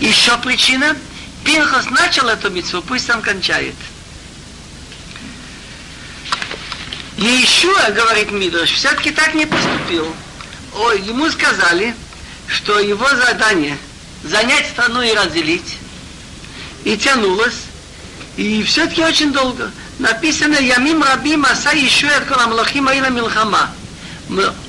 [0.00, 0.96] Еще причина,
[1.44, 3.74] Пинхас начал эту митцву, пусть сам кончает.
[7.16, 10.14] И еще, говорит Мидрош, все-таки так не поступил.
[10.74, 11.96] Ой, ему сказали,
[12.46, 13.76] что его задание
[14.22, 15.78] занять страну и разделить,
[16.84, 17.62] и тянулось,
[18.36, 19.72] и все-таки очень долго.
[19.98, 23.70] Написано Ямим Рабим Аса Ишуэр Коламлахим Аила Милхама.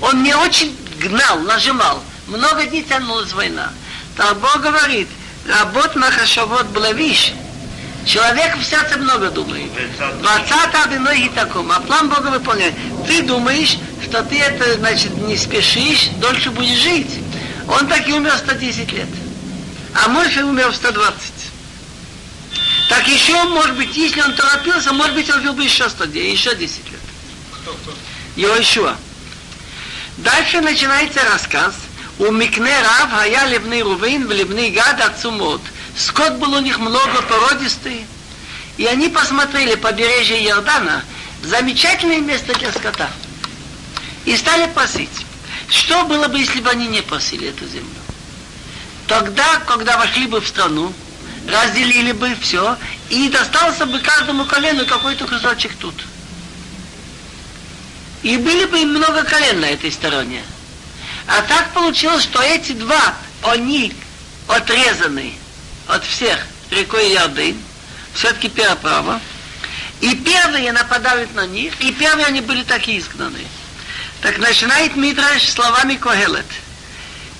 [0.01, 2.03] Он не очень гнал, нажимал.
[2.25, 3.71] Много дней тянулась война.
[4.15, 5.07] Так Бог говорит,
[5.49, 7.33] работ махашавот блавиш.
[8.05, 9.69] Человек в сердце много думает.
[10.21, 11.71] Двадцатый одиной и таком.
[11.71, 12.73] А план Бога выполняет.
[13.05, 17.19] Ты думаешь, что ты это, значит, не спешишь, дольше будешь жить.
[17.67, 19.07] Он так и умер 110 лет.
[19.93, 21.33] А Мойша умер в 120.
[22.89, 26.31] Так еще, может быть, если он торопился, может быть, он жил бы еще 100 дней,
[26.31, 26.99] еще 10 лет.
[27.61, 27.93] Кто, кто?
[28.35, 28.95] Йошуа.
[30.17, 31.75] Дальше начинается рассказ.
[32.19, 35.61] Рав, Хая Левны Рувейн, в Левны Гад Ацумот.
[35.95, 38.05] Скот был у них много породистый.
[38.77, 41.03] И они посмотрели побережье Иордана,
[41.43, 43.09] замечательное место для скота.
[44.25, 45.25] И стали пасить.
[45.69, 47.87] Что было бы, если бы они не пасили эту землю?
[49.07, 50.93] Тогда, когда вошли бы в страну,
[51.47, 52.77] разделили бы все,
[53.09, 55.95] и достался бы каждому колену какой-то кусочек тут.
[58.23, 60.43] И были бы много колен на этой стороне.
[61.29, 63.13] А так получилось, что эти два,
[63.43, 63.93] они
[64.47, 65.33] отрезаны
[65.87, 66.39] от всех
[66.71, 67.55] рекой Ярдын,
[68.15, 69.21] все-таки переправа,
[70.01, 73.45] и первые нападают на них, и первые они были такие изгнаны.
[74.21, 76.47] Так начинает Мидраш словами Когелет.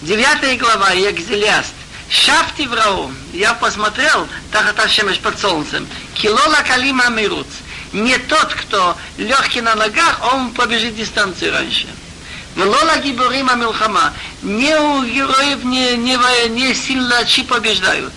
[0.04, 1.74] Девятая глава, Екзелиаст.
[2.10, 3.12] Шафти врау.
[3.34, 5.88] Я посмотрел, тахата шемеш под солнцем.
[6.14, 7.48] Килола калима мируц.
[7.92, 11.88] Не тот, кто легкий на ногах, он побежит дистанцию раньше.
[12.59, 14.12] Велола гиборима милхама.
[14.43, 16.16] Не у героев не, не,
[16.49, 18.12] не сильно чьи побеждают.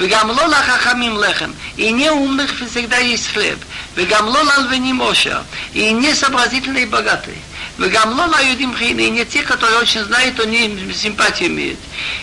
[0.00, 3.58] וגם לא לחכמים לחם, הנה умных всегда есть хлеб,
[3.94, 5.40] וגם לא ללבנים עושר,
[5.74, 7.38] הנה сообразительные богатые.
[7.78, 11.78] וגם לא ליהודים חיים, הנה те, которые очень знают, они симпатию имеют.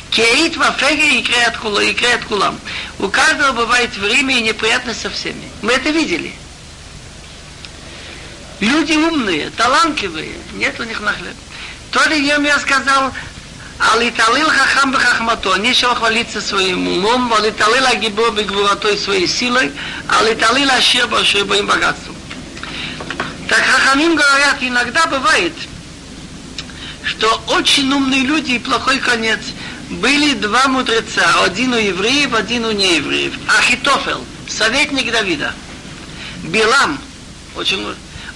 [0.10, 2.60] Кейт во феге икре от кула, икре от кулам.
[3.00, 5.50] У каждого бывает время и неприятность со всеми.
[5.62, 6.34] Мы это видели.
[8.60, 11.36] Люди умные, талантливые, нет у них на хлеб.
[11.93, 13.13] То ли я сказал,
[13.79, 19.73] Алиталил хахам бахахмато, нечего хвалиться своим умом, алиталил агибо бегвуратой своей силой,
[20.09, 22.15] алиталил ашир большим богатством.
[23.49, 25.53] Так хахамим говорят, иногда бывает,
[27.05, 29.41] что очень умные люди и плохой конец.
[29.91, 33.35] Были два мудреца, один у евреев, один у неевреев.
[33.49, 35.53] Ахитофел, советник Давида.
[36.45, 36.99] Билам,
[37.57, 37.85] очень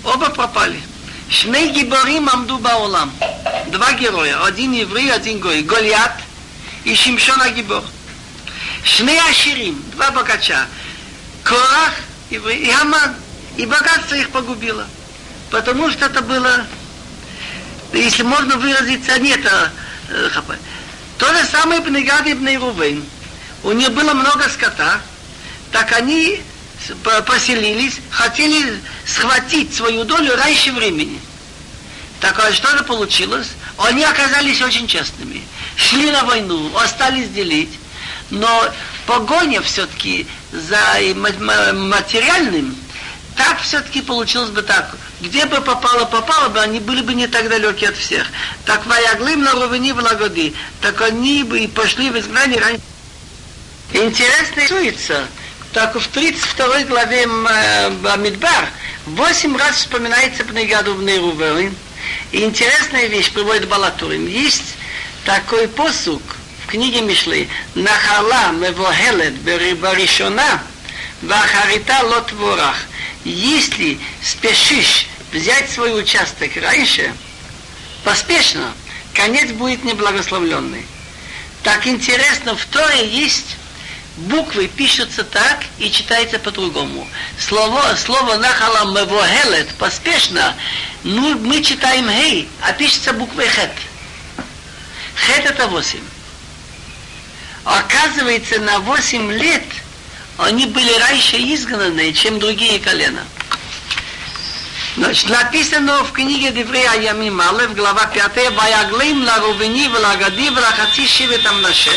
[0.04, 0.82] оба пропали.
[1.29, 3.09] שני גיבורים עמדו בעולם,
[3.71, 6.11] два героя, один еврей, один гой, Голиат
[6.83, 7.81] и Шимшон הגיבור.
[8.83, 10.65] שני עשירים, два богача,
[11.43, 11.93] Корах
[12.29, 13.15] и Аман,
[13.57, 14.85] и богатство их погубило,
[15.49, 16.65] потому что это было,
[17.93, 19.41] если можно выразиться, нет,
[21.17, 23.03] то же самое Бнегад и Бнейрувейн.
[23.63, 24.99] У них было много скота,
[25.71, 26.41] так они
[27.26, 31.20] поселились, хотели схватить свою долю раньше времени.
[32.20, 33.48] Так а что же получилось?
[33.78, 35.42] Они оказались очень честными.
[35.76, 37.78] Шли на войну, остались делить,
[38.30, 38.64] но
[39.06, 40.78] погоня все-таки за
[41.14, 42.74] материальным,
[43.36, 44.96] так все-таки получилось бы так.
[45.20, 48.26] Где бы попало, попало бы, они были бы не так далеки от всех.
[48.64, 52.82] Так ваяглым на ровени в так они бы и пошли в изгнание раньше.
[53.92, 55.26] Интересно рисуется,
[55.76, 58.70] так в 32 главе Бамидбар
[59.04, 61.76] восемь раз вспоминается Пнегаду в Нейрувелин.
[62.32, 64.26] И интересная вещь приводит Балатурим.
[64.26, 64.74] Есть
[65.26, 66.22] такой посук
[66.64, 69.34] в книге Мишлы Нахала мевохелет
[69.78, 70.62] баришона
[71.20, 72.76] вахарита лотворах.
[73.26, 77.12] Если спешишь взять свой участок раньше,
[78.02, 78.72] поспешно,
[79.12, 80.86] конец будет неблагословленный.
[81.62, 83.56] Так интересно, в Торе есть
[84.16, 87.06] буквы пишутся так и читается по-другому.
[87.38, 90.54] Слово, слово нахала мевохелет, поспешно,
[91.04, 93.72] ну, мы читаем гей, а пишется буквой хет.
[95.14, 96.00] Хет это восемь.
[97.64, 99.64] Оказывается, на восемь лет
[100.38, 103.22] они были раньше изгнаны, чем другие колена.
[104.96, 110.72] Значит, написано в книге Деврея Ямим Алев, глава 5, «Ваяглим ла Рувени, ла Гади, ла
[110.72, 111.90] Хаци Шиве там наше».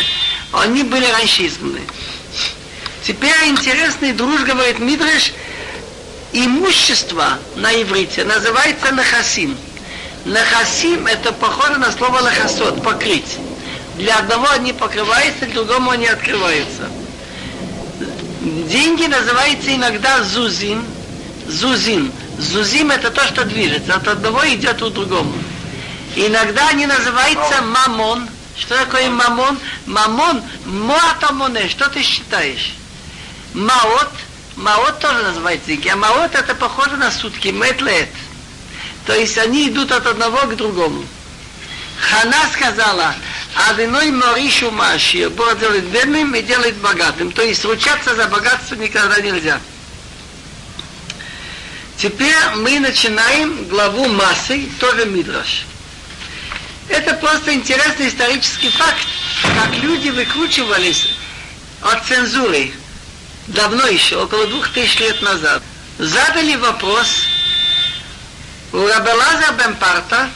[0.52, 1.82] Они были раньше изгнаны.
[3.04, 5.34] Теперь интересный друж говорит Мидреш,
[6.34, 9.58] имущество на иврите называется нахасим.
[10.26, 13.38] Нахасим это похоже на слово лахасот, покрыть.
[13.96, 16.90] Для одного они покрываются, для другому они открываются.
[18.42, 20.86] Деньги называются иногда зузим.
[21.48, 22.12] Зузим.
[22.38, 23.96] Зузим это то, что движется.
[23.96, 25.34] От одного идет у другому.
[26.16, 28.30] Иногда они называются мамон.
[28.60, 29.58] Что такое мамон?
[29.86, 32.74] Мамон, моатамоне, что ты считаешь?
[33.54, 34.12] Маот,
[34.58, 38.10] маот тоже называется а маот это похоже на сутки, метлет.
[39.06, 41.04] То есть они идут от одного к другому.
[42.00, 43.16] Хана сказала,
[43.70, 47.32] Адиной Маришу Маши, Бог делает бедным и делает богатым.
[47.32, 49.60] То есть ручаться за богатство никогда нельзя.
[51.98, 55.66] Теперь мы начинаем главу массы, тоже Мидраш.
[56.90, 59.08] Это просто интересный исторический факт,
[59.44, 61.14] как люди выкручивались
[61.82, 62.74] от цензуры
[63.50, 65.62] давно еще, около двух тысяч лет назад,
[65.98, 67.08] задали вопрос
[68.72, 70.30] у Рабелаза Бемпарта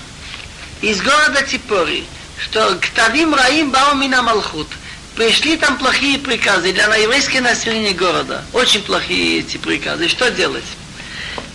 [0.81, 2.05] из города Типори,
[2.37, 4.67] что к Тавим Раим Баумина Малхут.
[5.15, 8.43] Пришли там плохие приказы для еврейского населения города.
[8.51, 10.07] Очень плохие эти приказы.
[10.09, 10.63] Что делать?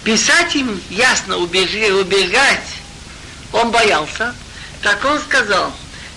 [0.04, 2.68] Писать им ясно, убегать,
[3.52, 4.32] он боялся.
[4.82, 5.72] Так он сказал,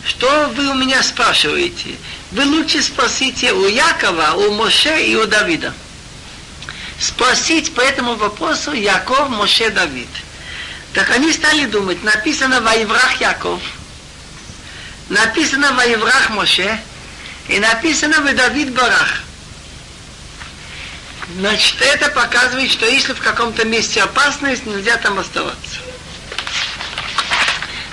[0.05, 1.95] что вы у меня спрашиваете?
[2.31, 5.73] Вы лучше спросите у Якова, у Моше и у Давида.
[6.99, 10.09] Спросить по этому вопросу Яков, Моше, Давид.
[10.93, 13.61] Так они стали думать, написано Ваеврах Яков,
[15.09, 16.79] написано Ваеврах Моше,
[17.47, 19.23] и написано Давид Барах.
[21.37, 25.79] Значит, это показывает, что если в каком-то месте опасность, нельзя там оставаться.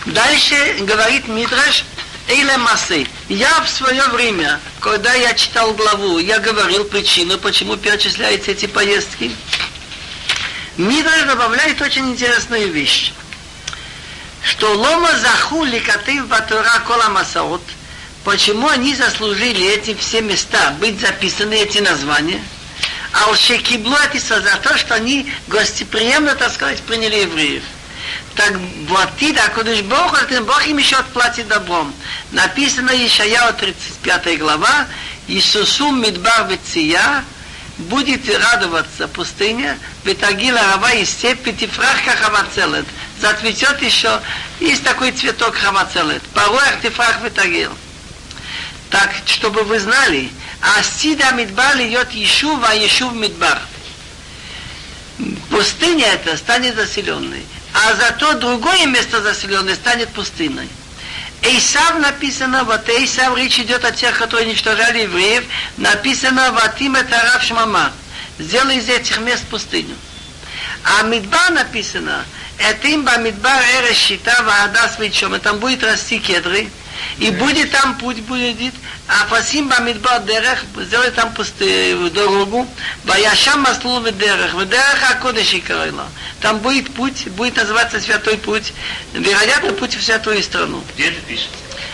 [0.09, 1.85] Дальше говорит Мидраш,
[2.28, 3.06] Эйле Масы.
[3.28, 9.30] Я в свое время, когда я читал главу, я говорил причину, почему перечисляются эти поездки.
[10.78, 13.12] Мидраш добавляет очень интересную вещь,
[14.43, 17.62] что Лома Захули Катыв Батура Кола Масаот,
[18.24, 22.43] почему они заслужили эти все места, быть записаны, эти названия,
[23.12, 27.62] а уж Шекиблу за то, что они гостеприемно, так сказать, приняли евреев
[28.39, 28.55] так
[28.86, 31.93] платит, а Кудыш Бог, а Бог им еще отплатит добром.
[32.31, 34.86] Написано Ишаяу 35 глава,
[35.27, 37.24] Иисусум Мидбар Веция,
[37.78, 42.86] будет радоваться пустыня, Ветагила Рава и степь Петифрахка Хавацелет.
[43.20, 44.20] Зацветет еще,
[44.60, 46.23] есть такой цветок Хавацелет.
[46.32, 47.73] Порой Артифрах Ветагил.
[48.90, 50.31] Так, чтобы вы знали,
[50.78, 53.60] Асида Мидбар льет Ешув, а Ешув Мидбар.
[55.51, 57.44] Пустыня эта станет заселенной
[57.81, 60.69] а зато другое место заселенное станет пустынной.
[61.43, 65.45] Эйсав написано, вот Эйсав, речь идет о тех, которые уничтожали евреев,
[65.77, 67.93] написано Ватим это Рав Шмама.
[68.39, 69.95] Сделай из этих мест пустыню.
[70.83, 72.25] А Мидбар написано,
[72.59, 76.69] Этим Бамидбар Эра Щита Ваадас Вичом, там будет расти кедры,
[77.19, 78.75] и будет там путь будет,
[79.09, 82.66] а Фасим Бамидбар Дерех, сделай там пустую дорогу,
[83.05, 85.62] Ваяшам Маслу Ведерех, Ведерех Акодеш и
[86.41, 88.73] Там будет путь, будет называться Святой Путь,
[89.12, 90.83] вероятно, путь в Святую страну.
[90.95, 91.51] Где это пишется?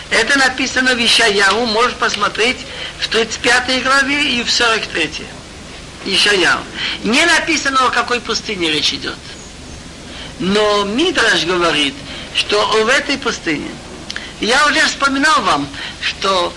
[0.09, 2.57] Это написано в Ишаяу, можешь посмотреть
[2.99, 5.09] в 35 главе и в 43.
[6.05, 6.59] Ишаяу.
[7.03, 9.17] Не написано, о какой пустыне речь идет.
[10.39, 11.95] Но Мидраш говорит,
[12.35, 13.69] что в этой пустыне,
[14.41, 15.67] я уже вспоминал вам,
[16.01, 16.53] что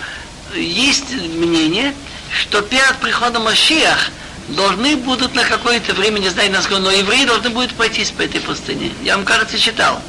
[0.55, 1.93] есть мнение,
[2.41, 4.11] что перед приходом Машиах
[4.49, 8.41] должны будут на какое-то время, не знаю насколько, но евреи должны будут пройтись по этой
[8.41, 8.91] пустыне.
[9.03, 10.01] Я вам, кажется, читал.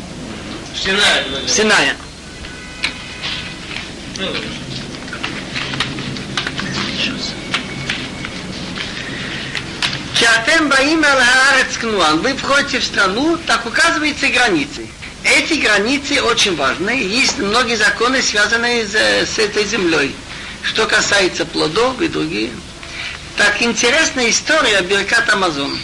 [1.47, 1.97] Синае.
[4.19, 4.29] Ну,
[10.15, 12.19] Чатем Баим Аль.
[12.19, 14.87] Вы входите в страну, так указываются границы.
[15.25, 16.91] Эти границы очень важны.
[16.91, 20.15] Есть многие законы, связанные с, с этой землей.
[20.63, 22.51] Что касается плодов и другие.
[23.37, 25.79] Так интересная история Беркат Амазон.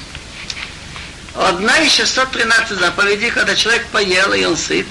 [1.34, 4.86] Одна из 613 заповедей, когда человек поел, и он сыт,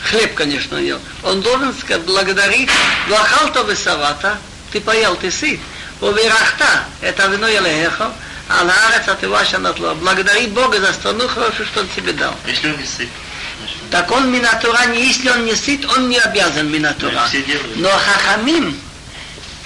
[0.00, 2.70] хлеб, конечно, ел, он должен сказать, благодарить
[3.08, 4.38] Вахалта Весавата,
[4.72, 5.60] ты поел, ты сыт.
[6.00, 8.10] Уверахта, это вино Елехо,
[8.48, 9.94] а на арец от Иваша натло.
[9.94, 12.34] Благодари Бога за страну хорошую, что Он тебе дал.
[12.46, 13.08] Если он не сыт.
[13.92, 17.28] Так он Минатура, не если он не сыт, он не обязан Минатура.
[17.76, 18.74] Но Хахамим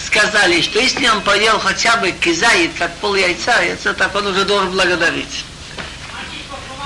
[0.04, 4.44] сказали, что если он поел хотя бы кизаит, как пол яйца, яйца, так он уже
[4.44, 5.44] должен благодарить.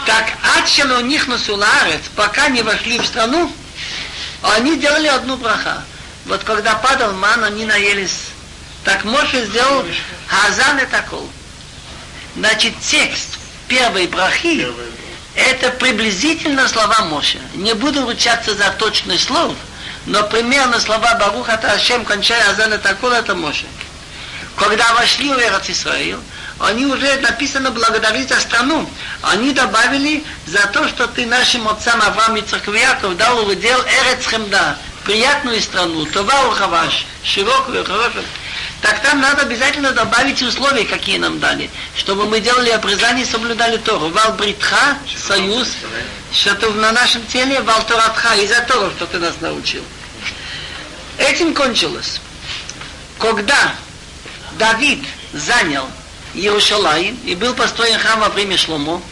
[0.05, 0.27] Так
[0.59, 3.51] Ачело у них насуларец, пока не вошли в страну,
[4.43, 5.83] они делали одну браха.
[6.27, 8.27] Вот когда падал ман, они наелись.
[8.85, 9.87] Так Моше сделал
[10.27, 11.27] Хазан и такол.
[12.37, 14.69] Значит, текст первой брахи
[15.35, 17.39] это приблизительно слова Моше.
[17.55, 19.55] Не буду ручаться за точность слов,
[20.07, 23.66] но примерно слова Баруха Ашем, кончая Азан и такол, это Моше.
[24.57, 26.20] Когда вошли в Эрец Исраил,
[26.59, 28.89] они уже написано благодарить за страну.
[29.23, 32.43] Они добавили за то, что ты нашим отцам Авраам и
[32.78, 38.24] Яков дал удел Эрец Хемда, приятную страну, Това Ухаваш, широкую, хорошую.
[38.82, 43.77] Так там надо обязательно добавить условия, какие нам дали, чтобы мы делали обрезание и соблюдали
[43.77, 44.09] Тору.
[44.09, 45.69] Вал Бритха, союз,
[46.32, 49.85] что на нашем теле, Вал Торатха, из-за того, что ты нас научил.
[51.19, 52.20] Этим кончилось.
[53.19, 53.74] Когда
[54.59, 55.05] Давид
[55.35, 55.86] занял
[56.32, 59.02] Иерушалаим и был построен храм во время Шломо,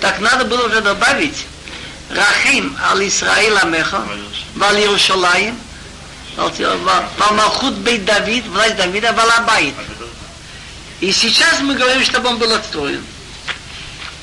[0.00, 1.46] так надо было уже добавить
[2.10, 4.02] Рахим ал Исраил Амеха,
[4.54, 5.58] Вал Иерушалаим,
[7.32, 9.74] Малхут Бейт Давид, власть Давида, Валабайт.
[11.00, 13.04] И сейчас мы говорим, чтобы он был отстроен.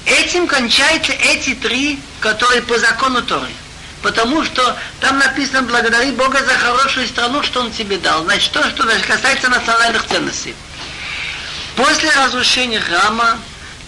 [0.06, 3.50] Этим кончаются эти три, которые по закону Торы.
[4.02, 8.24] Потому что там написано, благодари Бога за хорошую страну, что Он тебе дал.
[8.24, 10.54] Значит, то, что касается национальных ценностей.
[11.76, 13.40] После разрушения храма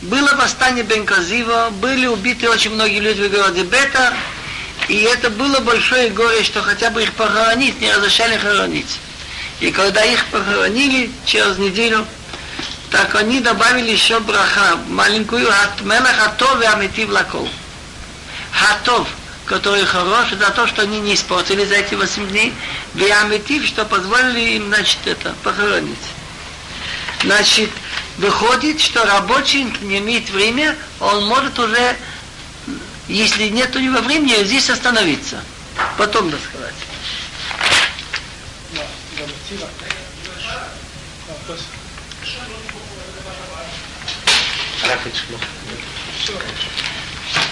[0.02, 4.14] было восстание Бенказива, были убиты очень многие люди в городе Бета,
[4.88, 8.99] и это было большое горе, что хотя бы их похоронить, не разрешали хоронить.
[9.59, 12.05] И когда их похоронили через неделю,
[12.89, 15.47] так они добавили еще браха, маленькую
[15.81, 17.49] Мелах Хатов и Амитив Лакол.
[18.51, 19.07] Хатов,
[19.45, 22.53] который хорош за то, что они не испортили за эти 8 дней,
[22.95, 25.97] и Амитив, что позволили им, значит, это, похоронить.
[27.23, 27.72] Значит,
[28.18, 31.95] выходит, что рабочий не имеет время, он может уже
[33.08, 35.44] если нет у него времени, здесь остановиться.
[35.98, 36.74] Потом досказать.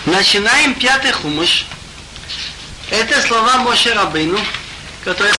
[0.05, 1.65] Начинаем пятый хумыш.
[2.89, 4.39] Это слова Моше Рабыну,
[5.03, 5.33] которые